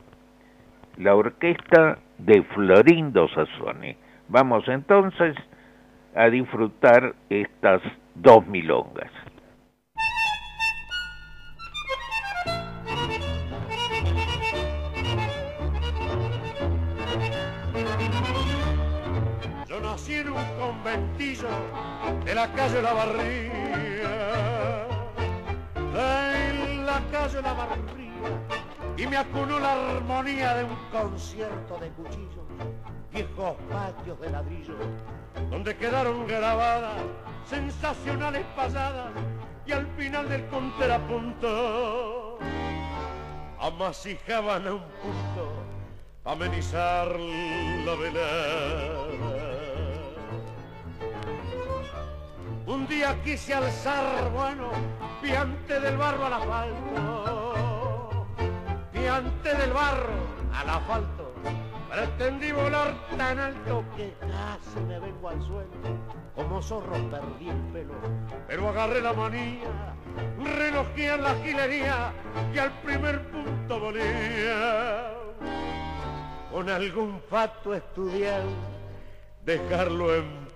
la 0.98 1.16
orquesta 1.16 1.98
de 2.18 2.44
Florindo 2.44 3.28
Sassone. 3.30 3.98
Vamos 4.30 4.68
entonces 4.68 5.36
a 6.16 6.30
disfrutar 6.30 7.16
estas 7.30 7.82
dos 8.16 8.46
milongas. 8.48 9.12
La 22.42 22.48
calle 22.54 22.82
La 22.82 22.94
Barría, 22.94 24.14
en 25.76 26.86
la 26.88 27.00
calle 27.12 27.40
La 27.40 27.54
Barría, 27.54 28.32
y 28.98 29.06
me 29.06 29.18
acunó 29.18 29.60
la 29.60 29.74
armonía 29.74 30.56
de 30.56 30.64
un 30.64 30.76
concierto 30.92 31.78
de 31.78 31.90
cuchillos, 31.90 32.48
viejos 33.12 33.56
patios 33.70 34.20
de 34.22 34.32
ladrillo, 34.32 34.74
donde 35.52 35.78
quedaron 35.78 36.26
grabadas 36.26 37.04
sensacionales 37.46 38.44
pasadas 38.56 39.12
y 39.68 39.74
al 39.74 39.86
final 39.96 40.28
del 40.28 40.44
contrapunto 40.48 42.40
amasijaban 43.60 44.66
a 44.66 44.74
un 44.74 44.84
punto 45.04 45.64
amenizar 46.26 47.08
la 47.20 47.96
velada. 47.96 49.31
Un 52.72 52.88
día 52.88 53.22
quise 53.22 53.54
alzar, 53.54 54.32
bueno, 54.32 54.72
piante 55.22 55.78
del 55.78 55.98
barro 55.98 56.28
al 56.28 56.34
asfalto, 56.36 58.26
piante 58.94 59.54
del 59.56 59.74
barro 59.74 60.14
al 60.54 60.70
asfalto. 60.70 61.34
Pretendí 61.90 62.54
volar 62.54 62.96
tan 63.18 63.40
alto 63.40 63.84
que 63.98 64.14
casi 64.22 64.80
me 64.88 65.00
vengo 65.00 65.28
al 65.28 65.42
suelo, 65.46 65.70
como 66.34 66.62
zorro 66.62 66.94
perdí 67.10 67.50
el 67.50 67.62
pelo, 67.74 67.94
pero 68.48 68.70
agarré 68.70 69.02
la 69.02 69.12
manía, 69.12 69.94
relojé 70.58 71.14
en 71.14 71.24
la 71.24 71.36
gilería 71.44 72.14
y 72.54 72.58
al 72.58 72.72
primer 72.84 73.30
punto 73.32 73.80
volía. 73.82 75.12
Con 76.50 76.70
algún 76.70 77.20
fato 77.30 77.74
estudiado, 77.74 78.48
dejarlo 79.44 80.16
en 80.16 80.48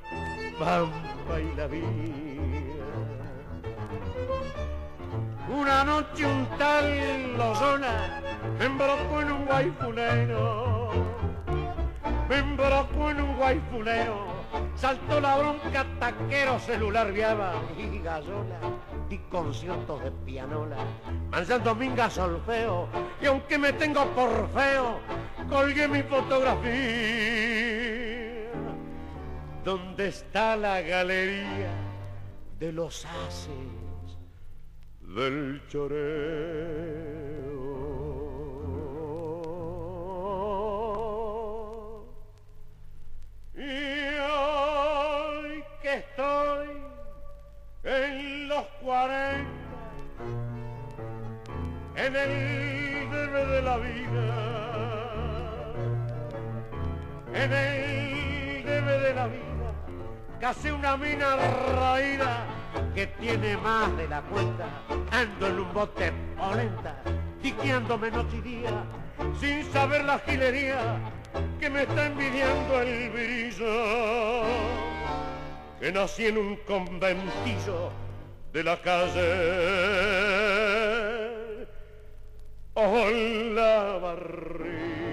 pampa 0.57 1.14
y 1.33 1.55
la 1.55 1.67
vida. 1.67 1.87
Una 5.49 5.83
noche 5.83 6.25
un 6.25 6.45
tal 6.57 7.37
Lozona 7.37 8.21
me 8.59 8.65
embrocó 8.65 9.21
en 9.21 9.31
un 9.31 9.45
guayfunero, 9.45 10.91
me 12.29 12.37
embrocó 12.37 13.09
en 13.11 13.21
un 13.21 13.37
guayfunero, 13.37 14.25
saltó 14.75 15.19
la 15.19 15.37
bronca, 15.37 15.85
taquero, 15.99 16.59
celular 16.59 17.11
viaba 17.11 17.53
y 17.77 17.99
gallola, 17.99 18.59
di 19.09 19.17
conciertos 19.29 20.03
de 20.03 20.11
pianola, 20.11 20.77
manzando 21.31 21.75
minga 21.75 22.09
solfeo, 22.09 22.87
y 23.21 23.25
aunque 23.25 23.57
me 23.57 23.73
tengo 23.73 24.05
por 24.11 24.49
feo, 24.49 24.99
colgué 25.49 25.87
mi 25.87 26.03
fotografía 26.03 27.84
donde 29.65 30.09
está 30.09 30.55
la 30.55 30.79
galería 30.79 31.73
de 32.59 32.71
los 32.71 33.03
haces 33.03 33.49
del 35.01 35.59
choreo. 35.67 35.95
Y 43.55 44.19
hoy 44.21 45.63
que 45.81 45.93
estoy 45.95 46.67
en 47.85 48.47
los 48.47 48.65
cuarenta, 48.83 49.49
en 51.95 52.15
el 52.15 53.09
debe 53.09 53.45
de 53.47 53.61
la 53.63 53.77
vida, 53.77 54.27
en 57.33 57.51
el 57.51 58.63
debe 58.63 58.99
de 58.99 59.13
la 59.15 59.27
vida 59.27 59.54
casi 60.39 60.69
una 60.69 60.97
mina 60.97 61.35
raída 61.77 62.45
que 62.93 63.07
tiene 63.07 63.57
más 63.57 63.95
de 63.97 64.07
la 64.07 64.21
cuenta. 64.21 64.65
Ando 65.11 65.47
en 65.47 65.59
un 65.59 65.73
bote 65.73 66.11
polenta, 66.37 67.01
tiqueándome 67.41 68.11
noche 68.11 68.37
y 68.37 68.41
día, 68.41 68.83
sin 69.39 69.63
saber 69.71 70.03
la 70.05 70.19
gilería 70.19 70.97
que 71.59 71.69
me 71.69 71.83
está 71.83 72.07
envidiando 72.07 72.81
el 72.81 73.09
brillo. 73.09 74.43
Que 75.79 75.91
nací 75.91 76.27
en 76.27 76.37
un 76.37 76.55
conventillo 76.67 77.91
de 78.53 78.63
la 78.63 78.81
calle. 78.81 79.55
Hola, 82.73 83.99
barriga. 84.01 85.05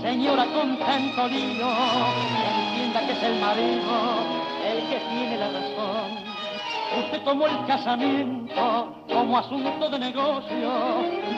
Señora 0.00 0.44
con 0.54 0.78
tanto 0.78 1.28
lío, 1.28 1.66
entienda 1.66 3.00
que 3.06 3.12
es 3.12 3.22
el 3.22 3.40
marido 3.40 3.92
el 4.64 4.88
que 4.88 4.98
tiene 5.10 5.36
la 5.38 5.48
razón. 5.48 6.34
Usted 6.98 7.22
tomó 7.24 7.46
el 7.46 7.66
casamiento 7.66 8.94
como 9.08 9.38
asunto 9.38 9.88
de 9.90 9.98
negocio, 9.98 10.70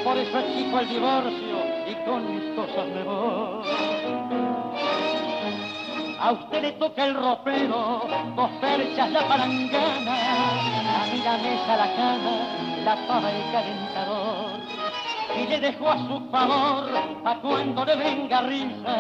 por 0.05 0.17
eso 0.19 0.39
exijo 0.39 0.81
el 0.81 0.89
divorcio 0.89 1.57
y 1.89 1.95
con 2.05 2.35
mis 2.35 2.55
cosas 2.55 2.87
me 2.95 3.03
voy. 3.03 3.67
A 6.19 6.33
usted 6.33 6.63
le 6.63 6.73
toca 6.73 7.05
el 7.05 7.15
ropero, 7.15 8.07
dos 8.35 8.51
perchas 8.61 9.11
la 9.11 9.27
palangana, 9.29 10.17
a 11.03 11.07
mí 11.07 11.19
la 11.25 11.39
mesa, 11.39 11.77
la 11.77 11.95
cama, 11.95 12.85
la 12.85 13.07
pava 13.07 13.31
el 13.31 13.53
calentador 13.53 14.26
y 15.39 15.47
le 15.47 15.61
dejó 15.61 15.91
a 15.91 15.99
su 15.99 16.21
favor 16.31 16.91
a 17.25 17.41
cuando 17.41 17.85
le 17.85 17.97
venga 17.97 18.43
risa 18.43 18.97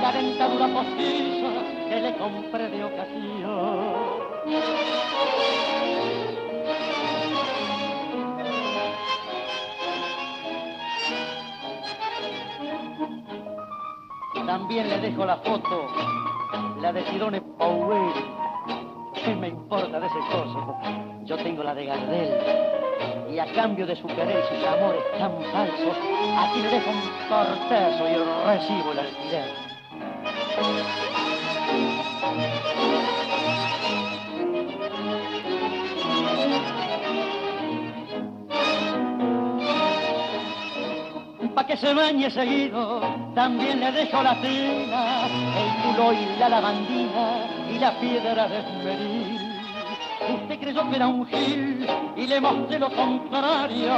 la 0.00 0.12
dentadura 0.12 0.68
postiza 0.68 1.48
que 1.88 2.00
le 2.00 2.16
compré 2.16 2.68
de 2.68 2.84
ocasión. 2.84 4.28
También 14.46 14.88
le 14.88 14.98
dejo 15.00 15.26
la 15.26 15.36
foto, 15.38 15.88
la 16.80 16.92
de 16.92 17.02
Tirone 17.02 17.40
Powell 17.40 18.37
sí 19.28 19.34
me 19.34 19.48
importa 19.48 20.00
de 20.00 20.06
ese 20.06 20.18
coso. 20.30 20.76
Yo 21.24 21.36
tengo 21.36 21.62
la 21.62 21.74
de 21.74 21.84
Gardel. 21.86 22.30
Y 23.30 23.38
a 23.38 23.46
cambio 23.52 23.86
de 23.86 23.94
su 23.94 24.06
querer 24.06 24.42
y 24.42 24.56
sus 24.56 24.66
amores 24.66 25.02
tan 25.18 25.32
falsos, 25.52 25.96
aquí 26.38 26.62
le 26.62 26.68
dejo 26.70 26.90
un 26.90 27.28
tortazo 27.28 28.08
y 28.08 28.14
recibo 28.46 28.92
el 28.92 28.98
alquiler. 28.98 29.50
Pa' 41.54 41.66
que 41.66 41.76
se 41.76 41.92
bañe 41.92 42.30
seguido, 42.30 43.00
también 43.34 43.80
le 43.80 43.92
dejo 43.92 44.22
la 44.22 44.40
tina, 44.40 45.26
el 45.26 45.94
culo 45.94 46.12
y 46.12 46.38
la 46.38 46.48
lavandina 46.48 46.97
y 47.70 47.78
la 47.78 47.98
piedra 47.98 48.48
de 48.48 48.58
esmeril. 48.58 49.58
Usted 50.42 50.60
creyó 50.60 50.90
que 50.90 50.96
era 50.96 51.06
un 51.06 51.26
gil 51.26 51.86
y 52.16 52.26
le 52.26 52.40
mostré 52.40 52.78
lo 52.78 52.90
contrario, 52.90 53.94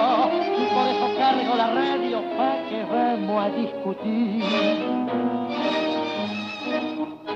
y 0.58 0.66
por 0.74 0.86
eso 0.86 1.10
cargo 1.18 1.54
la 1.56 1.66
radio 1.68 2.22
para 2.36 2.68
que 2.68 2.84
vamos 2.84 3.44
a 3.44 3.48
discutir. 3.48 4.44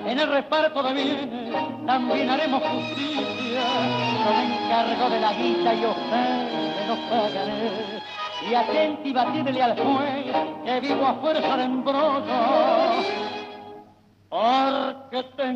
En 0.07 0.18
el 0.18 0.28
reparto 0.28 0.82
de 0.82 0.93
bienes 0.93 1.87
también 1.87 2.30
haremos 2.30 2.62
justicia. 2.62 3.24
Yo 4.22 4.30
me 4.37 4.64
encargo 4.64 5.11
de 5.11 5.20
la 5.20 5.32
guita 5.32 5.74
y 5.74 5.85
ustedes 5.87 6.87
nos 6.87 6.99
pagaré. 7.11 8.03
Y 8.49 8.55
atenti 8.55 9.12
batirle 9.12 9.62
al 9.62 9.78
juez 9.78 10.37
que 10.64 10.80
vivo 10.80 11.07
a 11.07 11.14
fuerza 11.14 11.57
de 11.57 11.64
embrollo. 11.64 13.44
Porque 14.35 15.22
te 15.37 15.47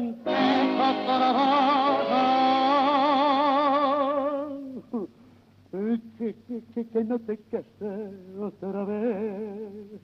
que, 6.16 6.34
que, 6.46 6.62
que, 6.72 6.88
que 6.88 7.04
no 7.04 7.18
te 7.18 7.38
cases 7.50 8.38
otra 8.38 8.84
vez. 8.84 10.00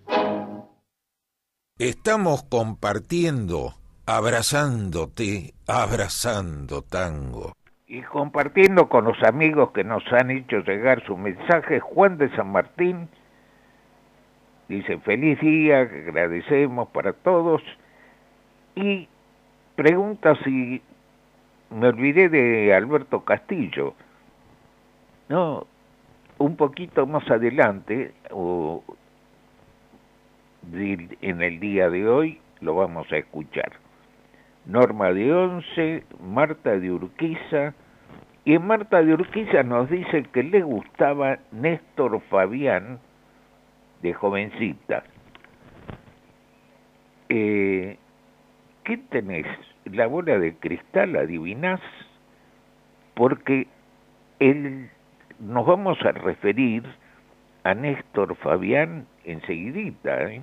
Estamos 1.79 2.43
compartiendo, 2.51 3.75
abrazándote, 4.07 5.55
abrazando 5.69 6.83
tango. 6.83 7.53
Y 7.87 8.03
compartiendo 8.03 8.89
con 8.89 9.05
los 9.05 9.23
amigos 9.23 9.71
que 9.71 9.85
nos 9.85 10.03
han 10.13 10.33
hecho 10.33 10.59
llegar 10.67 11.07
su 11.07 11.17
mensaje, 11.17 11.79
Juan 11.79 12.19
de 12.19 12.29
San 12.35 12.51
Martín 12.51 13.09
dice 14.69 14.99
feliz 14.99 15.39
día, 15.41 15.83
agradecemos 15.83 16.89
para 16.89 17.13
todos 17.13 17.63
y 18.77 19.09
pregunta 19.77 20.35
si 20.45 20.83
me 21.71 21.89
olvidé 21.89 22.29
de 22.29 22.75
Alberto 22.75 23.25
Castillo. 23.25 23.95
No, 25.29 25.67
un 26.39 26.57
poquito 26.57 27.07
más 27.07 27.29
adelante, 27.31 28.13
o 28.31 28.83
en 30.73 31.43
el 31.43 31.61
día 31.61 31.91
de 31.91 32.09
hoy, 32.09 32.41
lo 32.61 32.75
vamos 32.75 33.11
a 33.13 33.17
escuchar. 33.17 33.73
Norma 34.67 35.13
de 35.13 35.33
Once, 35.33 36.05
Marta 36.21 36.79
de 36.79 36.91
Urquiza, 36.91 37.75
y 38.45 38.59
Marta 38.59 39.03
de 39.03 39.15
Urquiza 39.15 39.63
nos 39.63 39.89
dice 39.89 40.25
que 40.25 40.43
le 40.43 40.63
gustaba 40.63 41.39
Néstor 41.53 42.21
Fabián 42.29 42.99
de 44.03 44.13
jovencita. 44.13 45.05
Eh, 47.29 47.97
¿Qué 48.85 48.99
tenés? 48.99 49.47
La 49.87 50.07
bola 50.07 50.39
de 50.39 50.55
cristal, 50.57 51.17
adivinás, 51.17 51.81
porque 53.15 53.67
el 54.39 54.91
nos 55.41 55.67
vamos 55.67 55.99
a 56.05 56.13
referir 56.13 56.85
a 57.65 57.75
Néstor 57.75 58.37
Fabián 58.37 59.07
enseguidita, 59.25 60.23
¿eh? 60.31 60.43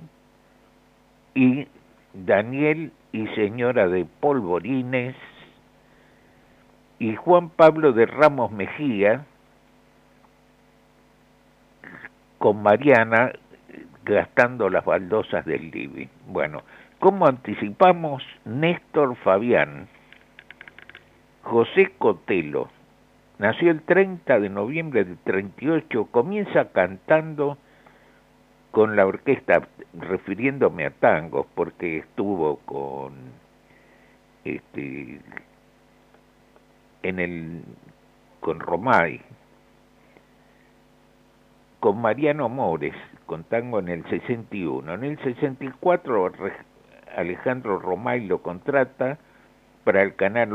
y 1.34 1.66
Daniel 2.12 2.92
y 3.12 3.26
señora 3.28 3.88
de 3.88 4.04
Polvorines, 4.04 5.16
y 6.98 7.14
Juan 7.16 7.50
Pablo 7.50 7.92
de 7.92 8.06
Ramos 8.06 8.50
Mejía, 8.50 9.24
con 12.38 12.62
Mariana 12.62 13.32
gastando 14.04 14.68
las 14.68 14.84
baldosas 14.84 15.44
del 15.44 15.70
living. 15.70 16.08
Bueno, 16.26 16.62
como 17.02 17.26
anticipamos, 17.26 18.22
Néstor 18.44 19.16
Fabián, 19.16 19.88
José 21.42 21.90
Cotelo, 21.98 22.68
Nació 23.40 23.72
el 23.72 23.82
30 23.82 24.38
de 24.38 24.48
noviembre 24.48 25.02
del 25.02 25.18
38, 25.18 26.06
comienza 26.12 26.66
cantando 26.66 27.58
con 28.70 28.94
la 28.94 29.04
orquesta, 29.04 29.66
refiriéndome 29.94 30.86
a 30.86 30.90
tangos, 30.90 31.48
porque 31.56 31.98
estuvo 31.98 32.58
con 32.58 33.14
este 34.44 35.20
en 37.02 37.18
el 37.18 37.64
con 38.38 38.60
Romay, 38.60 39.20
con 41.80 42.00
Mariano 42.00 42.48
Mores, 42.48 42.94
con 43.26 43.42
tango 43.42 43.80
en 43.80 43.88
el 43.88 44.04
61. 44.08 44.94
En 44.94 45.02
el 45.02 45.18
64 45.18 46.30
Alejandro 47.16 47.78
Romay 47.78 48.26
lo 48.26 48.42
contrata 48.42 49.18
para 49.84 50.02
el 50.02 50.14
canal 50.14 50.50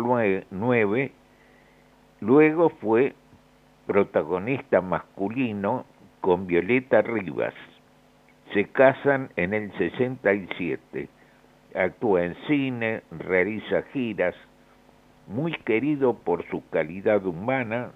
9 0.50 1.12
Luego 2.20 2.70
fue 2.70 3.14
protagonista 3.86 4.82
masculino 4.82 5.86
con 6.22 6.48
Violeta 6.48 7.02
Rivas. 7.02 7.54
Se 8.54 8.66
casan 8.66 9.30
en 9.36 9.54
el 9.54 9.72
67. 9.78 11.10
Actúa 11.76 12.24
en 12.24 12.36
cine, 12.48 13.04
realiza 13.12 13.84
giras. 13.94 14.36
Muy 15.28 15.54
querido 15.66 16.16
por 16.16 16.46
su 16.50 16.68
calidad 16.70 17.26
humana. 17.26 17.92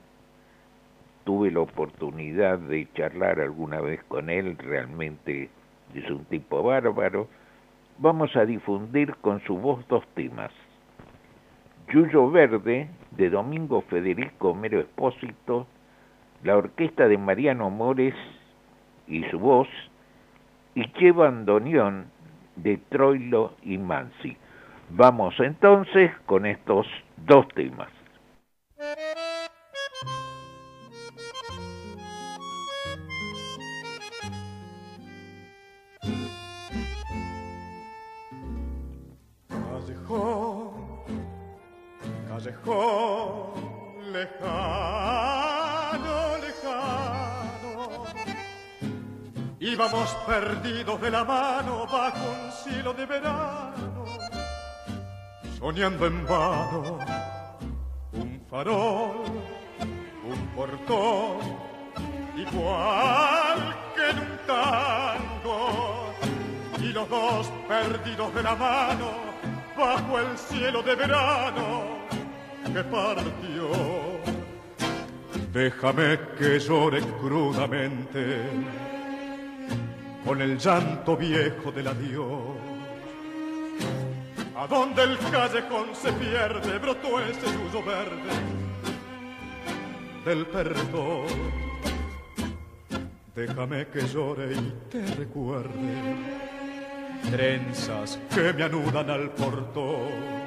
Tuve 1.24 1.49
la 1.49 1.62
oportunidad 1.62 2.59
de 2.59 2.88
charlar 2.93 3.39
alguna 3.39 3.82
vez 3.82 4.03
con 4.03 4.30
él. 4.30 4.57
Realmente 4.57 5.49
es 5.95 6.09
un 6.12 6.26
tipo 6.26 6.62
bárbaro. 6.62 7.28
Vamos 8.02 8.36
a 8.36 8.45
difundir 8.45 9.16
con 9.18 9.41
su 9.41 9.56
voz 9.60 9.88
dos 9.88 10.04
temas. 10.16 10.49
Yuyo 11.93 12.32
Verde, 12.32 12.89
de 13.12 13.30
Domingo 13.30 13.82
Federico 13.82 14.56
Mero 14.56 14.80
Espósito, 14.80 15.68
la 16.41 16.58
orquesta 16.58 17.08
de 17.08 17.20
Mariano 17.20 17.70
Mores 17.70 18.16
y 19.08 19.24
su 19.26 19.38
voz, 19.38 19.68
y 20.74 20.91
Che 20.93 21.12
Bandoneón 21.12 22.08
de 22.56 22.78
Troilo 22.89 23.54
y 23.62 23.78
Mansi. 23.78 24.36
Vamos 24.89 25.39
entonces 25.39 26.10
con 26.26 26.47
estos 26.47 26.88
dos 27.18 27.47
temas. 27.49 28.01
Lejano, 44.12 44.38
lejano. 46.41 48.05
Íbamos 49.59 50.16
perdidos 50.28 51.01
de 51.01 51.12
la 51.12 51.24
mano 51.24 51.86
bajo 51.91 52.20
un 52.20 52.51
cielo 52.51 52.93
de 52.93 53.05
verano, 53.05 54.05
soñando 55.57 56.05
en 56.05 56.26
vano 56.26 56.99
un 58.14 58.41
farol, 58.49 59.24
un 60.24 60.47
portón, 60.55 61.38
igual 62.36 63.76
que 63.95 64.09
en 64.09 64.20
un 64.20 64.38
tango, 64.45 66.14
y 66.80 66.91
los 66.91 67.09
dos 67.09 67.51
perdidos 67.68 68.34
de 68.34 68.43
la 68.43 68.55
mano 68.55 69.12
bajo 69.78 70.20
el 70.20 70.38
cielo 70.38 70.84
de 70.84 70.95
verano 70.95 72.01
que 72.74 72.84
partió. 72.84 73.69
Déjame 75.53 76.19
que 76.38 76.59
llore 76.59 77.01
crudamente 77.19 78.41
con 80.26 80.41
el 80.41 80.57
llanto 80.57 81.17
viejo 81.17 81.72
del 81.72 81.88
adiós. 81.88 82.57
A 84.55 84.67
donde 84.67 85.03
el 85.03 85.17
callejón 85.17 85.88
se 85.93 86.11
pierde, 86.13 86.78
brotó 86.78 87.19
ese 87.19 87.47
yuyo 87.47 87.84
verde 87.84 88.34
del 90.26 90.45
perdón. 90.45 91.61
Déjame 93.36 93.88
que 93.88 94.01
llore 94.07 94.53
y 94.53 94.74
te 94.89 95.05
recuerde 95.15 96.51
trenzas 97.30 98.19
que 98.34 98.53
me 98.53 98.63
anudan 98.63 99.09
al 99.09 99.32
portón 99.32 100.41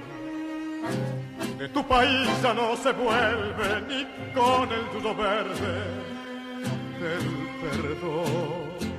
de 1.59 1.68
tu 1.68 1.82
país 1.87 2.28
ya 2.43 2.53
no 2.55 2.76
se 2.76 2.93
vuelve 2.93 3.80
ni 3.89 4.05
con 4.35 4.68
el 4.70 4.85
yuyo 4.93 5.14
verde 5.14 5.74
del 7.01 7.26
perdón. 7.62 8.94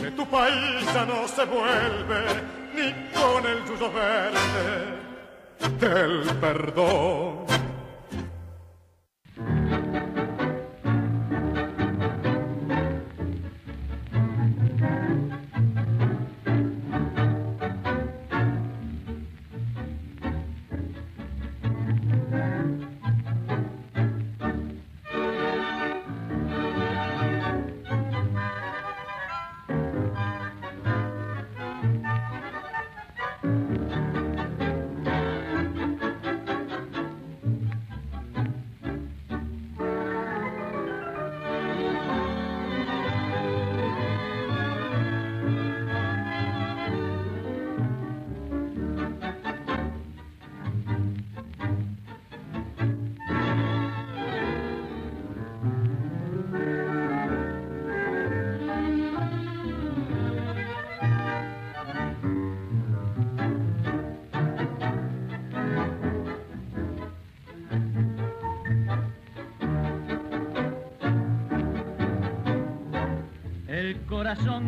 Que 0.00 0.10
tu 0.12 0.26
país 0.26 0.84
no 1.06 1.28
se 1.28 1.44
vuelve 1.44 2.22
ni 2.74 2.92
con 3.12 3.44
el 3.46 3.64
yuyo 3.66 3.92
verde 3.92 4.96
del 5.78 6.34
perdón. 6.40 7.25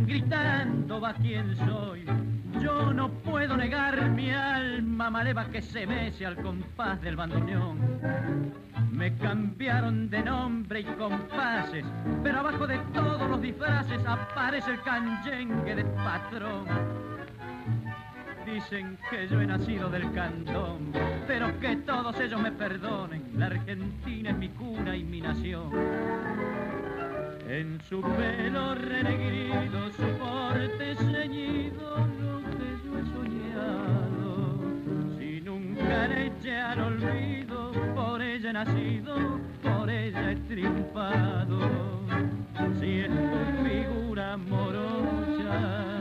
Gritando 0.07 1.01
va 1.01 1.15
quien 1.15 1.57
soy. 1.57 2.05
Yo 2.63 2.93
no 2.93 3.11
puedo 3.11 3.57
negar 3.57 4.09
mi 4.11 4.31
alma 4.31 5.11
maleva 5.11 5.47
que 5.47 5.61
se 5.61 5.85
mece 5.85 6.25
al 6.27 6.37
compás 6.37 7.01
del 7.03 7.17
bandoneón. 7.17 7.79
Me 8.93 9.17
cambiaron 9.17 10.09
de 10.11 10.23
nombre 10.23 10.81
y 10.81 10.85
compases, 10.85 11.85
pero 12.23 12.39
abajo 12.39 12.69
de 12.69 12.79
todos 12.95 13.29
los 13.29 13.43
disfraces 13.43 14.01
aparece 14.07 14.71
el 14.71 14.83
canyengue 14.83 15.75
del 15.75 15.87
patrón. 15.87 16.67
Dicen 18.47 18.97
que 19.11 19.27
yo 19.29 19.41
he 19.41 19.47
nacido 19.47 19.91
del 19.91 20.13
cantón, 20.13 20.93
pero 21.27 21.59
que 21.59 21.77
todos 21.79 22.19
ellos 22.21 22.41
me 22.41 22.53
perdonen. 22.53 23.25
La 23.37 23.47
Argentina 23.47 24.31
es 24.31 24.37
mi 24.37 24.49
cuna 24.51 24.97
y 24.97 25.03
mi 25.03 25.21
nación. 25.21 26.38
En 27.49 27.81
su 27.89 28.03
pelo 28.03 28.75
renegrido, 28.75 29.91
su 29.93 30.03
porte 30.19 30.95
ceñido, 30.97 31.97
lo 32.21 32.43
que 32.43 32.69
yo 32.85 32.99
he 32.99 33.05
soñado. 33.15 34.59
Si 35.19 35.41
nunca 35.41 36.09
le 36.09 36.27
eché 36.27 36.59
al 36.59 36.81
olvido, 36.81 37.73
por 37.95 38.21
ella 38.21 38.51
he 38.51 38.53
nacido, 38.53 39.41
por 39.63 39.89
ella 39.89 40.33
he 40.33 40.37
triunfado. 40.37 41.59
Si 42.79 43.01
es 43.01 43.09
tu 43.09 43.65
figura 43.65 44.37
morocha 44.37 45.97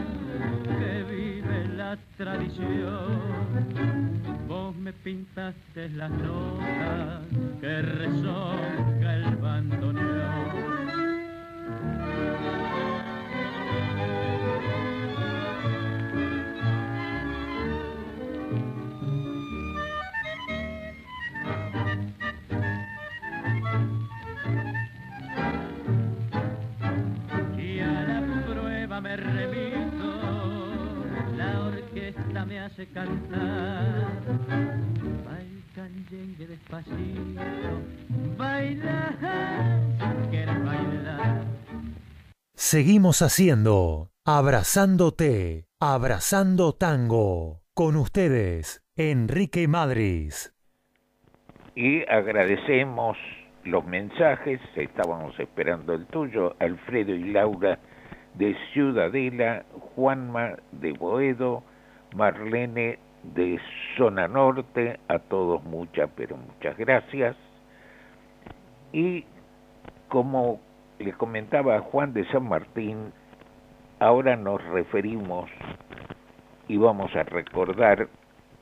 que 0.79 1.03
vive 1.09 1.67
la 1.77 1.97
tradición, 2.17 3.21
vos 4.49 4.75
me 4.75 4.91
pintaste 4.91 5.87
las 5.91 6.11
notas 6.11 7.21
que 7.61 7.81
rezonga 7.81 9.15
el 9.15 9.35
bandoneón. 9.37 10.66
Hace 32.67 32.85
cantar. 32.87 34.21
Baila 35.25 35.63
canyengue 35.75 36.47
despacito, 36.47 37.41
baila, 38.37 39.15
si 39.99 40.29
quieres 40.29 40.63
bailar. 40.65 41.41
Seguimos 42.55 43.21
haciendo 43.21 44.09
Abrazándote, 44.25 45.65
Abrazando 45.79 46.73
Tango. 46.73 47.61
Con 47.73 47.95
ustedes, 47.95 48.83
Enrique 48.97 49.67
Madris. 49.67 50.53
y 51.75 52.01
agradecemos 52.09 53.17
los 53.63 53.85
mensajes, 53.85 54.59
estábamos 54.75 55.39
esperando 55.39 55.93
el 55.93 56.07
tuyo, 56.07 56.55
Alfredo 56.59 57.13
y 57.13 57.31
Laura 57.31 57.77
de 58.33 58.55
Ciudadela, 58.73 59.63
Juanma 59.95 60.55
de 60.71 60.93
Boedo, 60.93 61.63
Marlene 62.17 62.97
de 63.21 63.59
Zona 63.95 64.27
Norte, 64.27 64.99
a 65.07 65.19
todos 65.19 65.63
muchas, 65.63 66.09
pero 66.15 66.35
muchas 66.35 66.75
gracias. 66.77 67.35
Y 68.91 69.23
como 70.07 70.59
le 70.97 71.13
comentaba 71.13 71.79
Juan 71.79 72.13
de 72.13 72.25
San 72.31 72.49
Martín, 72.49 73.13
ahora 73.99 74.35
nos 74.35 74.63
referimos 74.65 75.49
y 76.67 76.77
vamos 76.77 77.15
a 77.15 77.23
recordar 77.23 78.07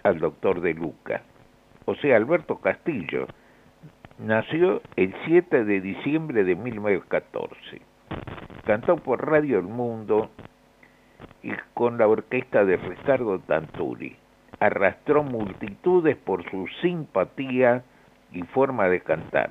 al 0.04 0.20
doctor 0.20 0.60
de 0.62 0.74
Luca, 0.74 1.22
o 1.86 1.96
sea, 1.96 2.18
Alberto 2.18 2.58
Castillo, 2.58 3.28
nació 4.20 4.82
el 4.96 5.16
7 5.26 5.64
de 5.64 5.82
diciembre 5.82 6.44
de 6.44 6.56
1914. 6.56 7.82
Cantó 8.66 8.98
por 8.98 9.26
Radio 9.26 9.60
El 9.60 9.66
Mundo 9.66 10.30
y 11.44 11.52
con 11.74 11.98
la 11.98 12.08
orquesta 12.08 12.66
de 12.66 12.78
Ricardo 12.78 13.40
Tanturi. 13.40 14.16
Arrastró 14.60 15.24
multitudes 15.24 16.16
por 16.18 16.50
su 16.50 16.68
simpatía 16.82 17.84
y 18.32 18.42
forma 18.44 18.88
de 18.90 19.02
cantar. 19.02 19.50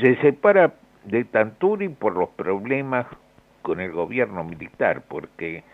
Se 0.00 0.16
separa 0.16 0.74
de 1.04 1.24
Tanturi 1.24 1.88
por 1.88 2.16
los 2.16 2.30
problemas 2.30 3.06
con 3.62 3.80
el 3.80 3.92
gobierno 3.92 4.44
militar, 4.44 5.02
porque 5.08 5.64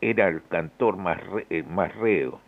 era 0.00 0.28
el 0.28 0.42
cantor 0.48 0.96
más, 0.96 1.18
eh, 1.50 1.62
más 1.62 1.94
reo 1.96 2.40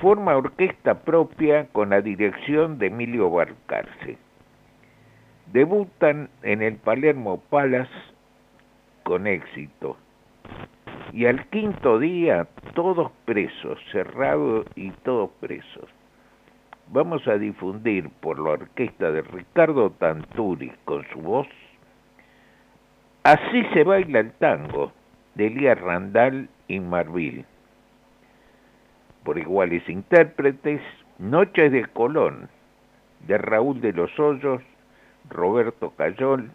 forma 0.00 0.34
orquesta 0.34 0.94
propia 0.94 1.66
con 1.72 1.90
la 1.90 2.00
dirección 2.00 2.78
de 2.78 2.86
Emilio 2.86 3.30
Barcarce. 3.30 4.16
Debutan 5.52 6.30
en 6.42 6.62
el 6.62 6.76
Palermo 6.76 7.42
Palace 7.50 7.90
con 9.10 9.26
éxito. 9.26 9.96
Y 11.12 11.26
al 11.26 11.44
quinto 11.46 11.98
día, 11.98 12.46
todos 12.74 13.10
presos, 13.24 13.76
cerrados 13.90 14.66
y 14.76 14.92
todos 15.02 15.30
presos. 15.40 15.90
Vamos 16.92 17.26
a 17.26 17.36
difundir 17.36 18.08
por 18.20 18.38
la 18.38 18.50
orquesta 18.50 19.10
de 19.10 19.22
Ricardo 19.22 19.90
Tanturi 19.90 20.70
con 20.84 21.04
su 21.08 21.18
voz 21.18 21.48
Así 23.24 23.64
se 23.74 23.82
baila 23.82 24.20
el 24.20 24.30
tango 24.34 24.92
de 25.34 25.48
Elías 25.48 25.80
Randall 25.80 26.48
y 26.68 26.78
Marvil 26.78 27.44
por 29.24 29.38
iguales 29.38 29.86
intérpretes, 29.88 30.80
Noches 31.18 31.72
de 31.72 31.84
Colón, 31.86 32.48
de 33.26 33.38
Raúl 33.38 33.80
de 33.80 33.92
los 33.92 34.16
Hoyos, 34.20 34.62
Roberto 35.28 35.92
Cayol, 35.96 36.52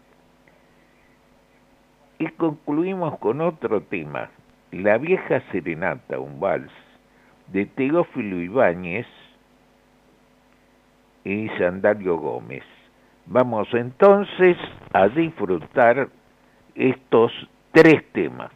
y 2.18 2.26
concluimos 2.28 3.18
con 3.18 3.40
otro 3.40 3.82
tema, 3.82 4.30
La 4.72 4.98
vieja 4.98 5.40
serenata, 5.52 6.18
un 6.18 6.40
vals, 6.40 6.72
de 7.48 7.66
Teófilo 7.66 8.40
Ibáñez 8.40 9.06
y 11.24 11.48
Sandalio 11.58 12.16
Gómez. 12.16 12.64
Vamos 13.26 13.68
entonces 13.72 14.56
a 14.92 15.08
disfrutar 15.08 16.08
estos 16.74 17.32
tres 17.72 18.04
temas. 18.12 18.50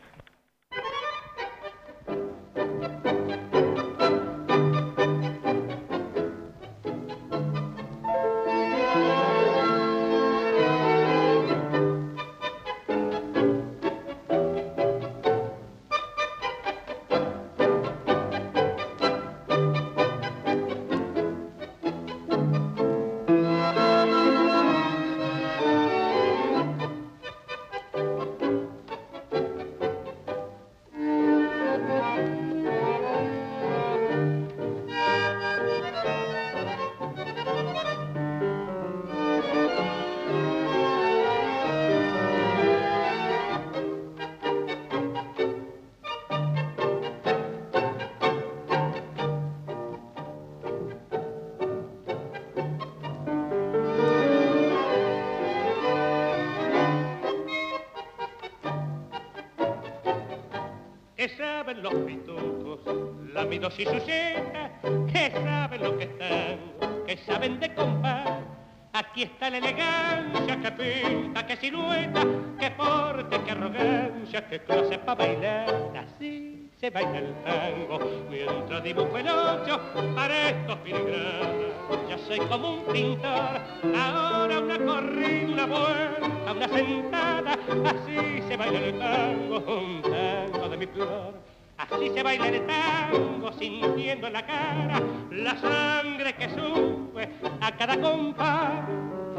Se 76.90 77.04
baila 77.04 77.18
el 77.18 77.34
tango, 77.44 78.00
mientras 78.28 78.82
dibujo 78.82 79.18
el 79.18 79.28
ocho 79.28 79.80
para 80.14 80.50
estos 80.50 80.78
filigranas. 80.80 81.70
Ya 82.08 82.18
soy 82.18 82.38
como 82.40 82.74
un 82.74 82.84
pintor, 82.92 83.60
ahora 83.96 84.58
una 84.58 84.78
corrida, 84.78 85.52
una 85.52 85.66
vuelta, 85.66 86.52
una 86.52 86.68
sentada. 86.68 87.52
Así 87.84 88.42
se 88.48 88.56
baila 88.56 88.78
el 88.80 88.98
tango, 88.98 89.58
un 89.58 90.02
tango 90.02 90.68
de 90.68 90.76
mi 90.76 90.86
flor 90.86 91.34
Así 91.78 92.10
se 92.10 92.22
baila 92.22 92.48
el 92.48 92.66
tango 92.66 93.52
sintiendo 93.52 94.26
en 94.26 94.32
la 94.32 94.44
cara 94.44 95.00
la 95.30 95.56
sangre 95.56 96.34
que 96.34 96.48
sube 96.50 97.28
a 97.60 97.72
cada 97.76 98.00
compás. 98.00 98.84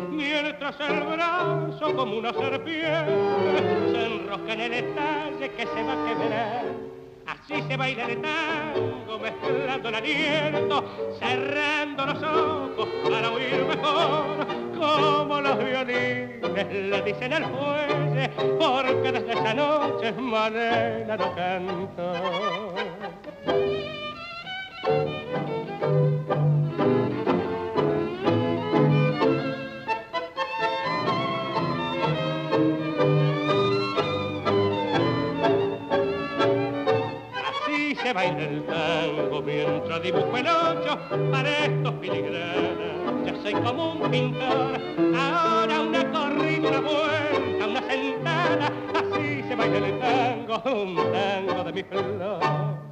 Mientras 0.10 0.80
el 0.80 1.02
brazo 1.02 1.96
como 1.96 2.18
una 2.18 2.34
serpiente 2.34 3.92
se 3.92 4.06
enrosca 4.06 4.54
en 4.54 4.62
el 4.62 4.74
estalle 4.74 5.52
que 5.52 5.68
se 5.68 5.84
va 5.84 5.94
a 5.94 6.08
quebrar. 6.08 7.01
Así 7.32 7.62
se 7.68 7.78
baila 7.78 8.08
el 8.08 8.22
tango 8.22 9.20
mezclando 9.20 9.90
el 9.90 9.96
aliento, 9.96 10.84
cerrando 11.18 12.06
los 12.06 12.24
ojos 12.24 12.90
para 13.10 13.32
oír 13.32 13.66
mejor 13.66 14.48
como 14.78 15.40
los 15.40 15.58
violines 15.64 16.42
le 16.72 17.02
dicen 17.04 17.34
al 17.34 17.46
fuelle, 17.46 18.30
porque 18.60 19.12
desde 19.12 19.32
esa 19.32 19.54
noche 19.54 20.12
manera 20.14 21.16
no 21.16 21.36
canto. 21.36 22.14
Así 38.12 38.20
se 38.20 38.28
baila 38.28 38.44
el 38.44 38.66
tango 38.66 39.42
mientras 39.42 40.04
dibujo 40.04 40.38
el 40.38 40.46
ocho 40.46 41.00
para 41.32 41.66
estos 41.66 41.94
filigranas 42.02 43.26
yo 43.26 43.42
soy 43.42 43.54
como 43.54 43.94
un 43.94 44.12
pintor. 44.12 44.82
Ahora 45.16 45.80
una 45.80 46.12
corrida, 46.12 46.70
una 46.70 46.82
vuelta, 46.82 47.68
una 47.68 47.82
sentada, 47.84 48.72
así 48.96 49.44
se 49.44 49.56
baila 49.56 49.88
el 49.88 50.00
tango, 50.00 50.84
un 50.84 50.96
tango 51.14 51.64
de 51.64 51.72
mi 51.72 51.84
flor. 51.84 52.91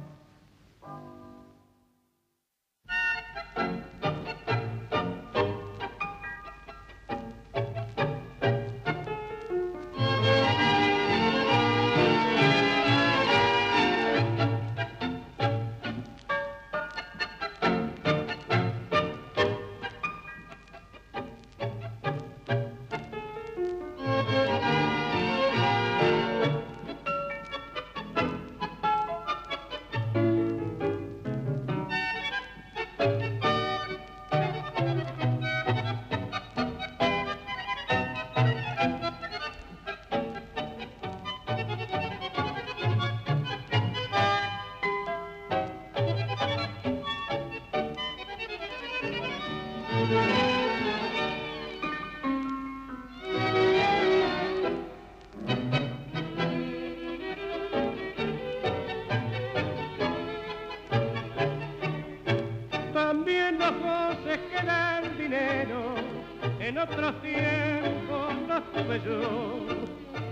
En 66.70 66.78
otros 66.78 67.20
tiempos 67.20 68.32
no 68.46 68.58
estuve 68.58 69.00
yo, 69.04 69.66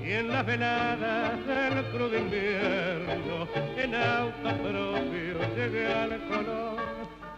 y 0.06 0.12
en 0.12 0.28
las 0.28 0.46
veladas 0.46 1.44
del 1.44 1.84
crudo 1.86 2.16
invierno, 2.16 3.48
en 3.76 3.94
auto 3.96 4.48
propio 4.62 5.56
llegué 5.56 5.92
al 5.92 6.28
color. 6.28 6.76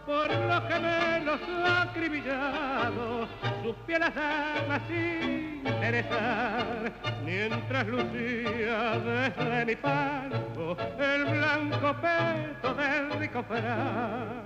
Por 0.05 0.29
los 0.29 0.63
gemelos 0.67 1.39
acribillados, 1.65 3.27
sus 3.63 3.75
pieles 3.87 4.13
damas 4.13 4.81
sin 4.87 5.63
interesar, 5.65 6.93
mientras 7.25 7.87
lucía 7.87 8.99
desde 8.99 9.65
mi 9.65 9.75
palco 9.77 10.77
el 10.99 11.25
blanco 11.25 11.95
peto 12.01 12.73
del 12.75 13.19
rico 13.19 13.43
feral. 13.45 14.43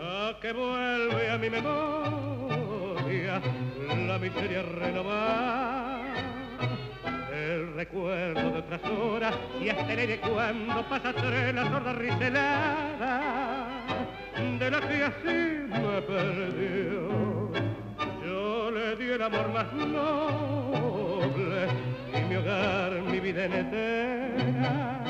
A 0.00 0.28
ah, 0.30 0.32
que 0.40 0.50
vuelve 0.50 1.30
a 1.30 1.36
mi 1.36 1.50
memoria 1.50 2.43
la 4.06 4.18
miseria 4.18 4.62
renovada 4.62 6.04
el 7.34 7.74
recuerdo 7.74 8.50
de 8.50 8.58
otras 8.58 8.84
horas 8.84 9.34
y 9.60 9.68
hasta 9.68 9.92
el 9.92 10.20
cuando 10.20 10.82
pasa 10.88 11.12
tres 11.12 11.54
la 11.54 11.68
sorda 11.68 11.92
riselada 11.92 13.64
de 14.58 14.70
la 14.70 14.80
que 14.80 15.04
así 15.04 15.66
me 15.68 16.02
perdió. 16.02 17.52
Yo 18.24 18.70
le 18.70 18.96
di 18.96 19.10
el 19.10 19.22
amor 19.22 19.48
más 19.52 19.72
noble 19.72 21.68
y 22.12 22.20
mi 22.24 22.36
hogar, 22.36 23.02
mi 23.02 23.20
vida 23.20 23.44
en 23.46 23.52
entera. 23.52 25.04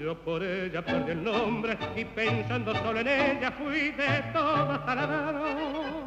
Yo 0.00 0.16
por 0.18 0.42
ella 0.42 0.84
perdí 0.84 1.12
el 1.12 1.22
nombre 1.24 1.78
y 1.96 2.04
pensando 2.04 2.74
solo 2.74 3.00
en 3.00 3.08
ella 3.08 3.52
fui 3.52 3.90
de 3.92 4.22
todas 4.32 4.80
a 4.86 4.94
la 4.94 5.06
mano 5.06 6.02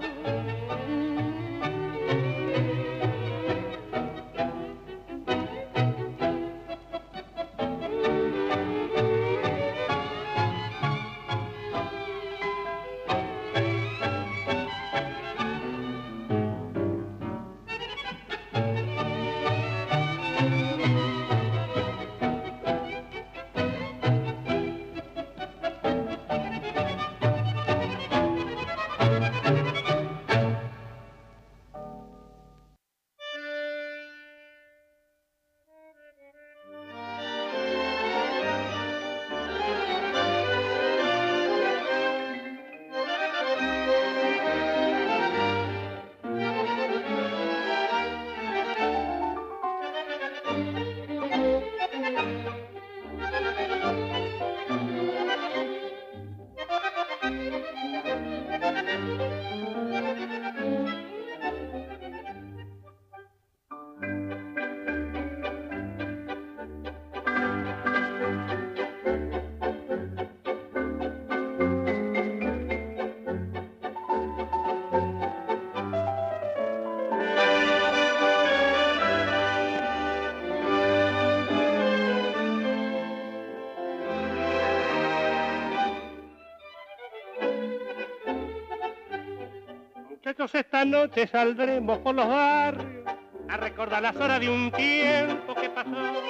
Muchachos, 90.45 90.61
esta 90.61 90.85
noche 90.85 91.27
saldremos 91.27 91.97
por 91.99 92.13
los 92.13 92.27
barrios 92.27 93.03
a 93.49 93.57
recordar 93.57 93.99
las 93.99 94.15
horas 94.15 94.39
de 94.39 94.47
un 94.47 94.71
tiempo 94.71 95.55
que 95.55 95.71
pasó 95.71 96.21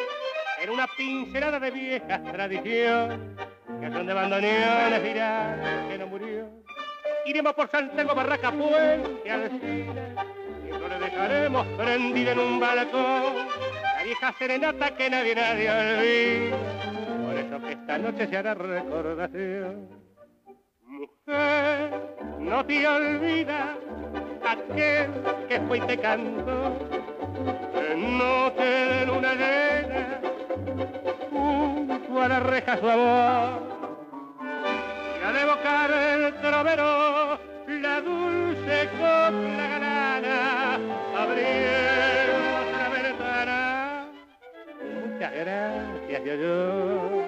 en 0.62 0.70
una 0.70 0.88
pincelada 0.96 1.60
de 1.60 1.72
viejas 1.72 2.24
tradiciones 2.24 3.20
que 3.82 3.92
son 3.92 4.08
de 4.08 4.14
bandoneones 4.14 5.04
dirán 5.04 5.90
que 5.90 5.98
no 5.98 6.08
murió. 6.08 6.50
Iremos 7.26 7.54
por 7.56 7.70
Santiago, 7.70 8.16
Barraca, 8.16 8.52
Puente, 8.52 9.30
Alcina 9.30 10.26
y 10.66 10.70
no 10.70 10.88
le 10.88 11.00
dejaremos 11.00 11.68
prendida 11.78 12.32
en 12.32 12.40
un 12.40 12.60
balcón 12.60 13.48
la 13.98 14.04
vieja 14.06 14.34
serenata 14.40 14.96
que 14.96 15.10
nadie, 15.10 15.36
nadie 15.36 15.72
olvida. 15.72 16.58
Por 17.26 17.36
eso 17.36 17.68
que 17.68 17.74
esta 17.74 17.98
noche 17.98 18.28
se 18.28 18.38
hará 18.38 18.54
recordación. 18.54 19.90
Mujer, 20.86 22.16
no 22.40 22.66
te 22.66 22.88
olvidas 22.88 23.85
aquel 24.46 25.12
que 25.48 25.60
fue 25.68 25.80
te 25.82 25.98
cantó. 25.98 26.78
En 27.92 28.18
noche 28.18 28.64
de 28.64 29.06
luna 29.06 29.34
llena 29.34 30.20
junto 31.32 32.22
a 32.22 32.28
la 32.28 32.40
reja 32.40 32.78
su 32.78 32.90
amor 32.90 33.62
y 35.20 35.24
al 35.26 35.38
evocar 35.38 35.92
el 35.92 36.34
trovero 36.36 37.40
la 37.68 38.02
dulce 38.02 38.90
copla 38.92 39.68
galana 39.70 40.80
abriendo 41.18 42.38
la 42.78 42.90
ventana. 42.90 44.08
Muchas 44.82 45.32
gracias 45.34 46.24
yo 46.26 46.36
yo 46.36 47.25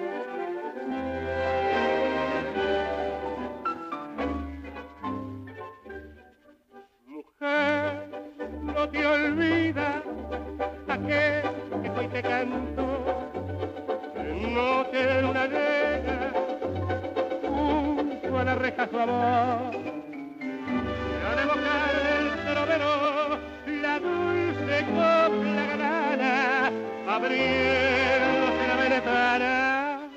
a 18.38 18.44
la 18.44 18.54
reja 18.54 18.88
su 18.88 18.98
amor. 18.98 19.74
Y 19.74 21.24
al 21.26 21.38
evocar 21.38 21.94
el 22.18 22.26
trovero 22.46 23.38
la 23.82 24.00
dulce 24.00 24.84
copla 24.86 25.66
galana 25.66 26.72
abriéndose 27.08 28.66
la 28.68 28.76
ventana. 28.76 30.10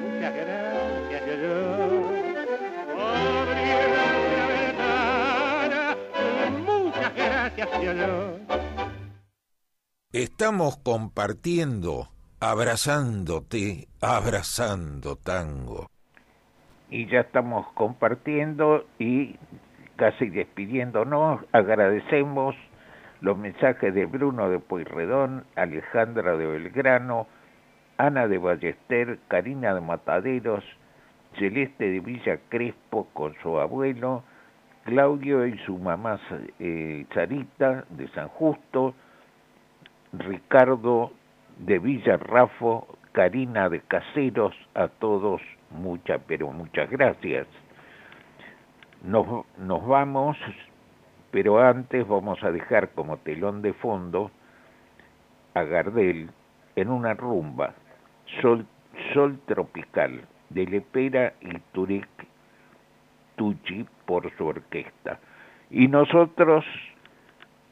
Muchas 0.00 0.34
gracias 0.34 1.22
yo 1.26 1.34
yo 1.42 1.56
abriéndose 3.40 4.36
la 4.36 4.46
ventana. 4.56 5.96
Muchas 6.66 7.14
gracias 7.14 7.68
yo 7.82 7.92
yo 7.92 8.38
Estamos 10.12 10.78
compartiendo, 10.78 12.08
abrazándote, 12.40 13.88
abrazando 14.00 15.16
tango. 15.16 15.86
Y 16.90 17.06
ya 17.06 17.20
estamos 17.20 17.66
compartiendo 17.72 18.84
y 18.98 19.36
casi 19.96 20.30
despidiéndonos. 20.30 21.44
Agradecemos 21.52 22.54
los 23.20 23.36
mensajes 23.36 23.94
de 23.94 24.06
Bruno 24.06 24.48
de 24.48 24.58
Pueyrredón, 24.58 25.44
Alejandra 25.56 26.36
de 26.36 26.46
Belgrano, 26.46 27.26
Ana 27.98 28.28
de 28.28 28.38
Ballester, 28.38 29.18
Karina 29.28 29.74
de 29.74 29.80
Mataderos, 29.80 30.64
Celeste 31.38 31.90
de 31.90 32.00
Villa 32.00 32.38
Crespo 32.48 33.08
con 33.12 33.34
su 33.42 33.58
abuelo, 33.58 34.22
Claudio 34.84 35.46
y 35.46 35.58
su 35.58 35.76
mamá 35.78 36.18
eh, 36.58 37.04
Sarita 37.12 37.84
de 37.90 38.08
San 38.08 38.28
Justo, 38.28 38.94
Ricardo 40.12 41.12
de 41.58 41.78
Villarrafo, 41.78 42.86
Karina 43.12 43.68
de 43.68 43.80
Caseros, 43.80 44.54
a 44.74 44.88
todos 44.88 45.42
muchas, 45.70 46.20
pero 46.26 46.50
muchas 46.50 46.90
gracias. 46.90 47.46
Nos, 49.02 49.46
nos 49.58 49.86
vamos, 49.86 50.36
pero 51.30 51.60
antes 51.60 52.06
vamos 52.06 52.42
a 52.42 52.50
dejar 52.50 52.90
como 52.90 53.18
telón 53.18 53.62
de 53.62 53.72
fondo 53.74 54.30
a 55.54 55.62
Gardel 55.62 56.30
en 56.76 56.90
una 56.90 57.14
rumba, 57.14 57.74
Sol, 58.40 58.66
Sol 59.12 59.38
Tropical, 59.46 60.22
de 60.50 60.66
Lepera 60.66 61.34
y 61.40 61.58
Turek 61.72 62.08
Tucci 63.36 63.86
por 64.04 64.30
su 64.36 64.46
orquesta. 64.46 65.20
Y 65.70 65.88
nosotros 65.88 66.64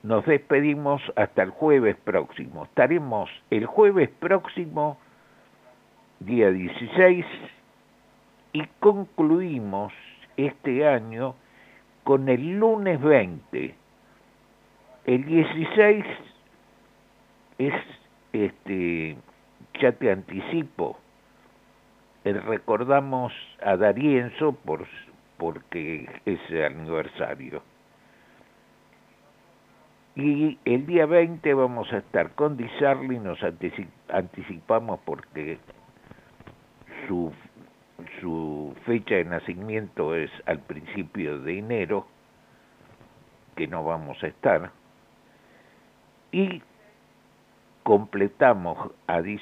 nos 0.03 0.25
despedimos 0.27 1.03
hasta 1.17 1.43
el 1.43 1.51
jueves 1.51 1.97
próximo. 2.05 2.65
Estaremos 2.65 3.29
el 3.51 3.67
jueves 3.67 4.09
próximo, 4.21 4.99
día 6.21 6.51
16, 6.51 7.27
y 8.57 8.67
concluimos 8.81 9.93
este 10.39 10.89
año 10.89 11.35
con 12.05 12.31
el 12.31 12.59
lunes 12.59 12.99
20. 13.03 13.75
El 15.05 15.25
16 15.27 16.07
es, 17.59 17.75
este, 18.33 19.19
ya 19.79 19.93
te 19.93 20.11
anticipo, 20.11 20.99
eh, 22.25 22.33
recordamos 22.33 23.31
a 23.63 23.77
Darienzo 23.77 24.53
por, 24.53 24.87
porque 25.37 26.09
es 26.25 26.41
el 26.49 26.65
aniversario. 26.65 27.63
Y 30.15 30.59
el 30.65 30.87
día 30.87 31.05
20 31.05 31.53
vamos 31.53 31.93
a 31.93 31.99
estar 31.99 32.31
con 32.31 32.57
Di 32.57 32.67
Sarli, 32.79 33.19
nos 33.19 33.43
anticip 33.43 33.91
anticipamos 34.09 34.99
porque 35.05 35.59
su, 37.07 37.35
su 38.21 38.75
fecha 38.85 39.17
de 39.17 39.25
nacimiento 39.25 40.15
es 40.15 40.31
al 40.47 40.61
principio 40.61 41.39
de 41.41 41.59
enero, 41.59 42.07
que 43.55 43.67
no 43.67 43.85
vamos 43.85 44.23
a 44.23 44.27
estar. 44.27 44.71
Y 46.33 46.63
completamos 47.83 48.93
a 49.07 49.23
Di 49.23 49.41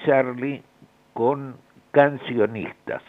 con 1.13 1.57
cancionistas. 1.91 3.03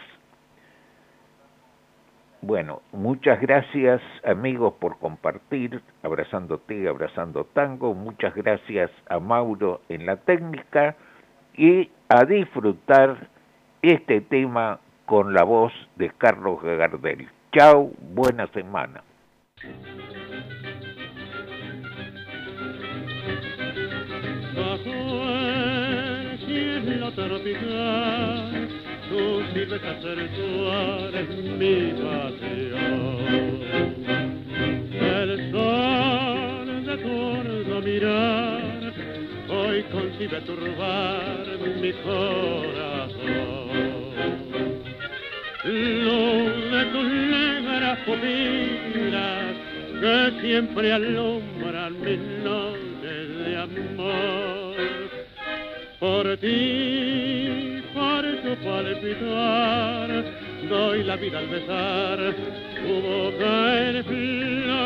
Bueno, 2.41 2.83
muchas 2.91 3.41
gracias 3.41 4.01
amigos 4.23 4.75
por 4.79 4.99
compartir, 4.99 5.81
abrazándote, 6.03 6.87
abrazando 6.87 7.45
tango, 7.45 7.95
muchas 7.95 8.35
gracias 8.35 8.91
a 9.09 9.19
Mauro 9.19 9.81
en 9.89 10.05
la 10.05 10.17
técnica 10.17 10.95
y 11.55 11.89
a 12.07 12.23
disfrutar 12.25 13.29
este 13.81 14.21
tema 14.21 14.79
con 15.05 15.33
la 15.33 15.43
voz 15.43 15.71
de 15.95 16.11
Carlos 16.17 16.61
Gardel. 16.61 17.27
Chao, 17.55 17.91
buena 18.13 18.47
semana. 18.47 19.01
Cielo 26.45 27.09
tropical, 27.13 28.67
tu 29.09 29.41
silvestre 29.53 29.89
acentuar 29.89 31.15
en 31.15 31.57
mi 31.57 31.93
pasión. 31.93 33.61
El 34.91 35.51
sol 35.51 36.85
de 36.85 36.97
tu 36.97 37.81
mirar, 37.85 38.93
hoy 39.49 39.83
concibe 39.91 40.41
turbar 40.41 41.45
mi 41.81 41.93
corazón. 42.03 44.04
Luz 45.65 46.71
de 46.71 46.85
tus 46.91 47.05
negras 47.11 47.97
pupilas, 48.05 49.55
que 49.99 50.31
siempre 50.41 50.93
alumbran 50.93 51.99
mis 52.01 52.19
noches 52.43 53.27
de 53.45 53.57
amor. 53.57 54.75
Por 55.99 56.37
ti, 56.37 57.81
por 57.95 58.23
tu 58.43 58.55
palpitar, 58.63 60.23
doy 60.69 61.03
la 61.03 61.15
vida 61.15 61.39
al 61.39 61.47
besar 61.47 62.35
tu 62.75 63.01
boca 63.01 63.89
en 63.89 64.03
flor. 64.05 64.85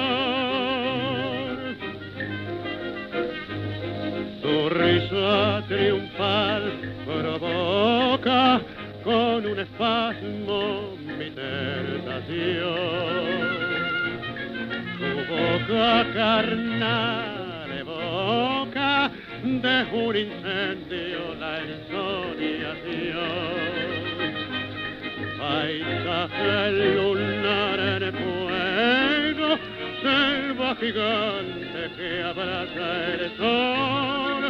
Tu 4.42 4.70
risa 4.70 5.62
triunfal 5.68 6.64
provoca 7.06 8.62
con 9.10 9.44
un 9.44 9.60
espasmo 9.60 10.96
mi 11.18 11.30
tentación. 11.32 12.28
Tu 15.00 15.12
boca 15.34 16.06
carnal 16.14 17.70
evoca 17.80 19.12
de 19.42 19.78
un 20.06 20.16
incendio 20.16 21.22
la 21.40 21.54
ensoñación. 21.58 22.20
Paisaje 25.40 26.54
lunar 26.94 27.80
en 28.04 28.14
fuego, 28.14 29.50
selva 30.04 30.70
gigante 30.76 31.82
que 31.98 32.10
abraza 32.22 32.90
el 33.14 33.24
sol, 33.38 34.42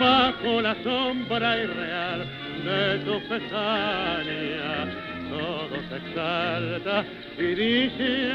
bajo 0.00 0.50
la 0.62 0.74
sombra 0.82 1.48
irreal 1.62 2.47
de 2.68 2.98
tu 2.98 3.20
pestaña, 3.28 4.86
todo 5.30 5.76
se 5.88 5.96
exalta 5.96 7.04
y 7.38 7.54
dice 7.54 8.32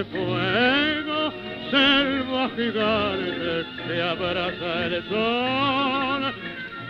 El 0.01 0.07
fuego, 0.07 1.32
selva 1.70 2.48
gigante 2.57 3.66
que 3.86 4.03
abraza 4.03 4.86
el 4.86 5.03
sol, 5.09 6.22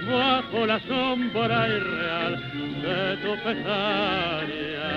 bajo 0.08 0.66
la 0.66 0.78
sombra 0.80 1.68
irreal 1.68 2.34
de 2.82 3.16
tu 3.22 3.32
pesadilla, 3.42 4.92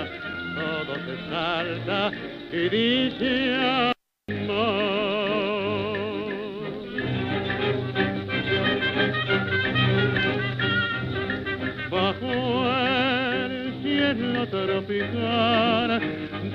todo 0.54 0.94
se 1.06 1.14
salta 1.28 2.12
y 2.52 2.68
dice 2.68 3.32
amor. 4.28 4.94
cielo 13.82 14.46
tropical, 14.48 16.00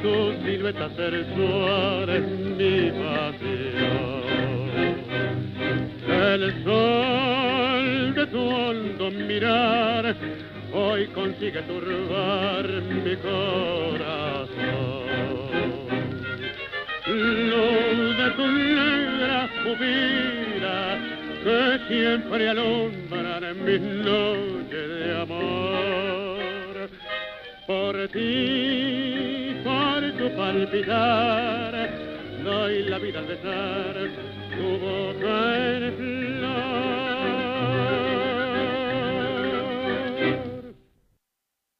tu 0.02 0.34
silueta 0.44 0.90
sensual 0.96 2.10
es 2.10 2.26
mi 2.58 2.92
pasión. 2.92 4.20
El 6.08 6.64
sol 6.64 8.16
de 8.16 8.26
tu 8.28 8.40
hondo 8.40 9.12
mirar 9.12 10.16
hoy 10.74 11.08
consigue 11.08 11.62
turbar 11.64 12.66
mi 13.04 13.16
corazón. 13.18 14.50
Luz 17.08 18.18
de 18.18 18.30
tu 18.38 18.48
negra 18.48 19.50
pupila 19.64 20.98
que 21.44 21.80
siempre 21.88 22.50
alumbran 22.50 23.66
mis 23.66 23.82
noches 23.82 24.88
de 25.00 25.22
amor 25.22 26.19
por 27.70 27.96
ti, 28.08 29.62
por 29.64 30.02
tu 30.18 30.36
palpitar, 30.36 31.74
doy 32.44 32.82
la 32.90 32.98
vida 32.98 33.20
al 33.20 33.28
besar 33.28 33.96
tu 34.50 34.68
boca 34.80 35.76
en 35.78 35.84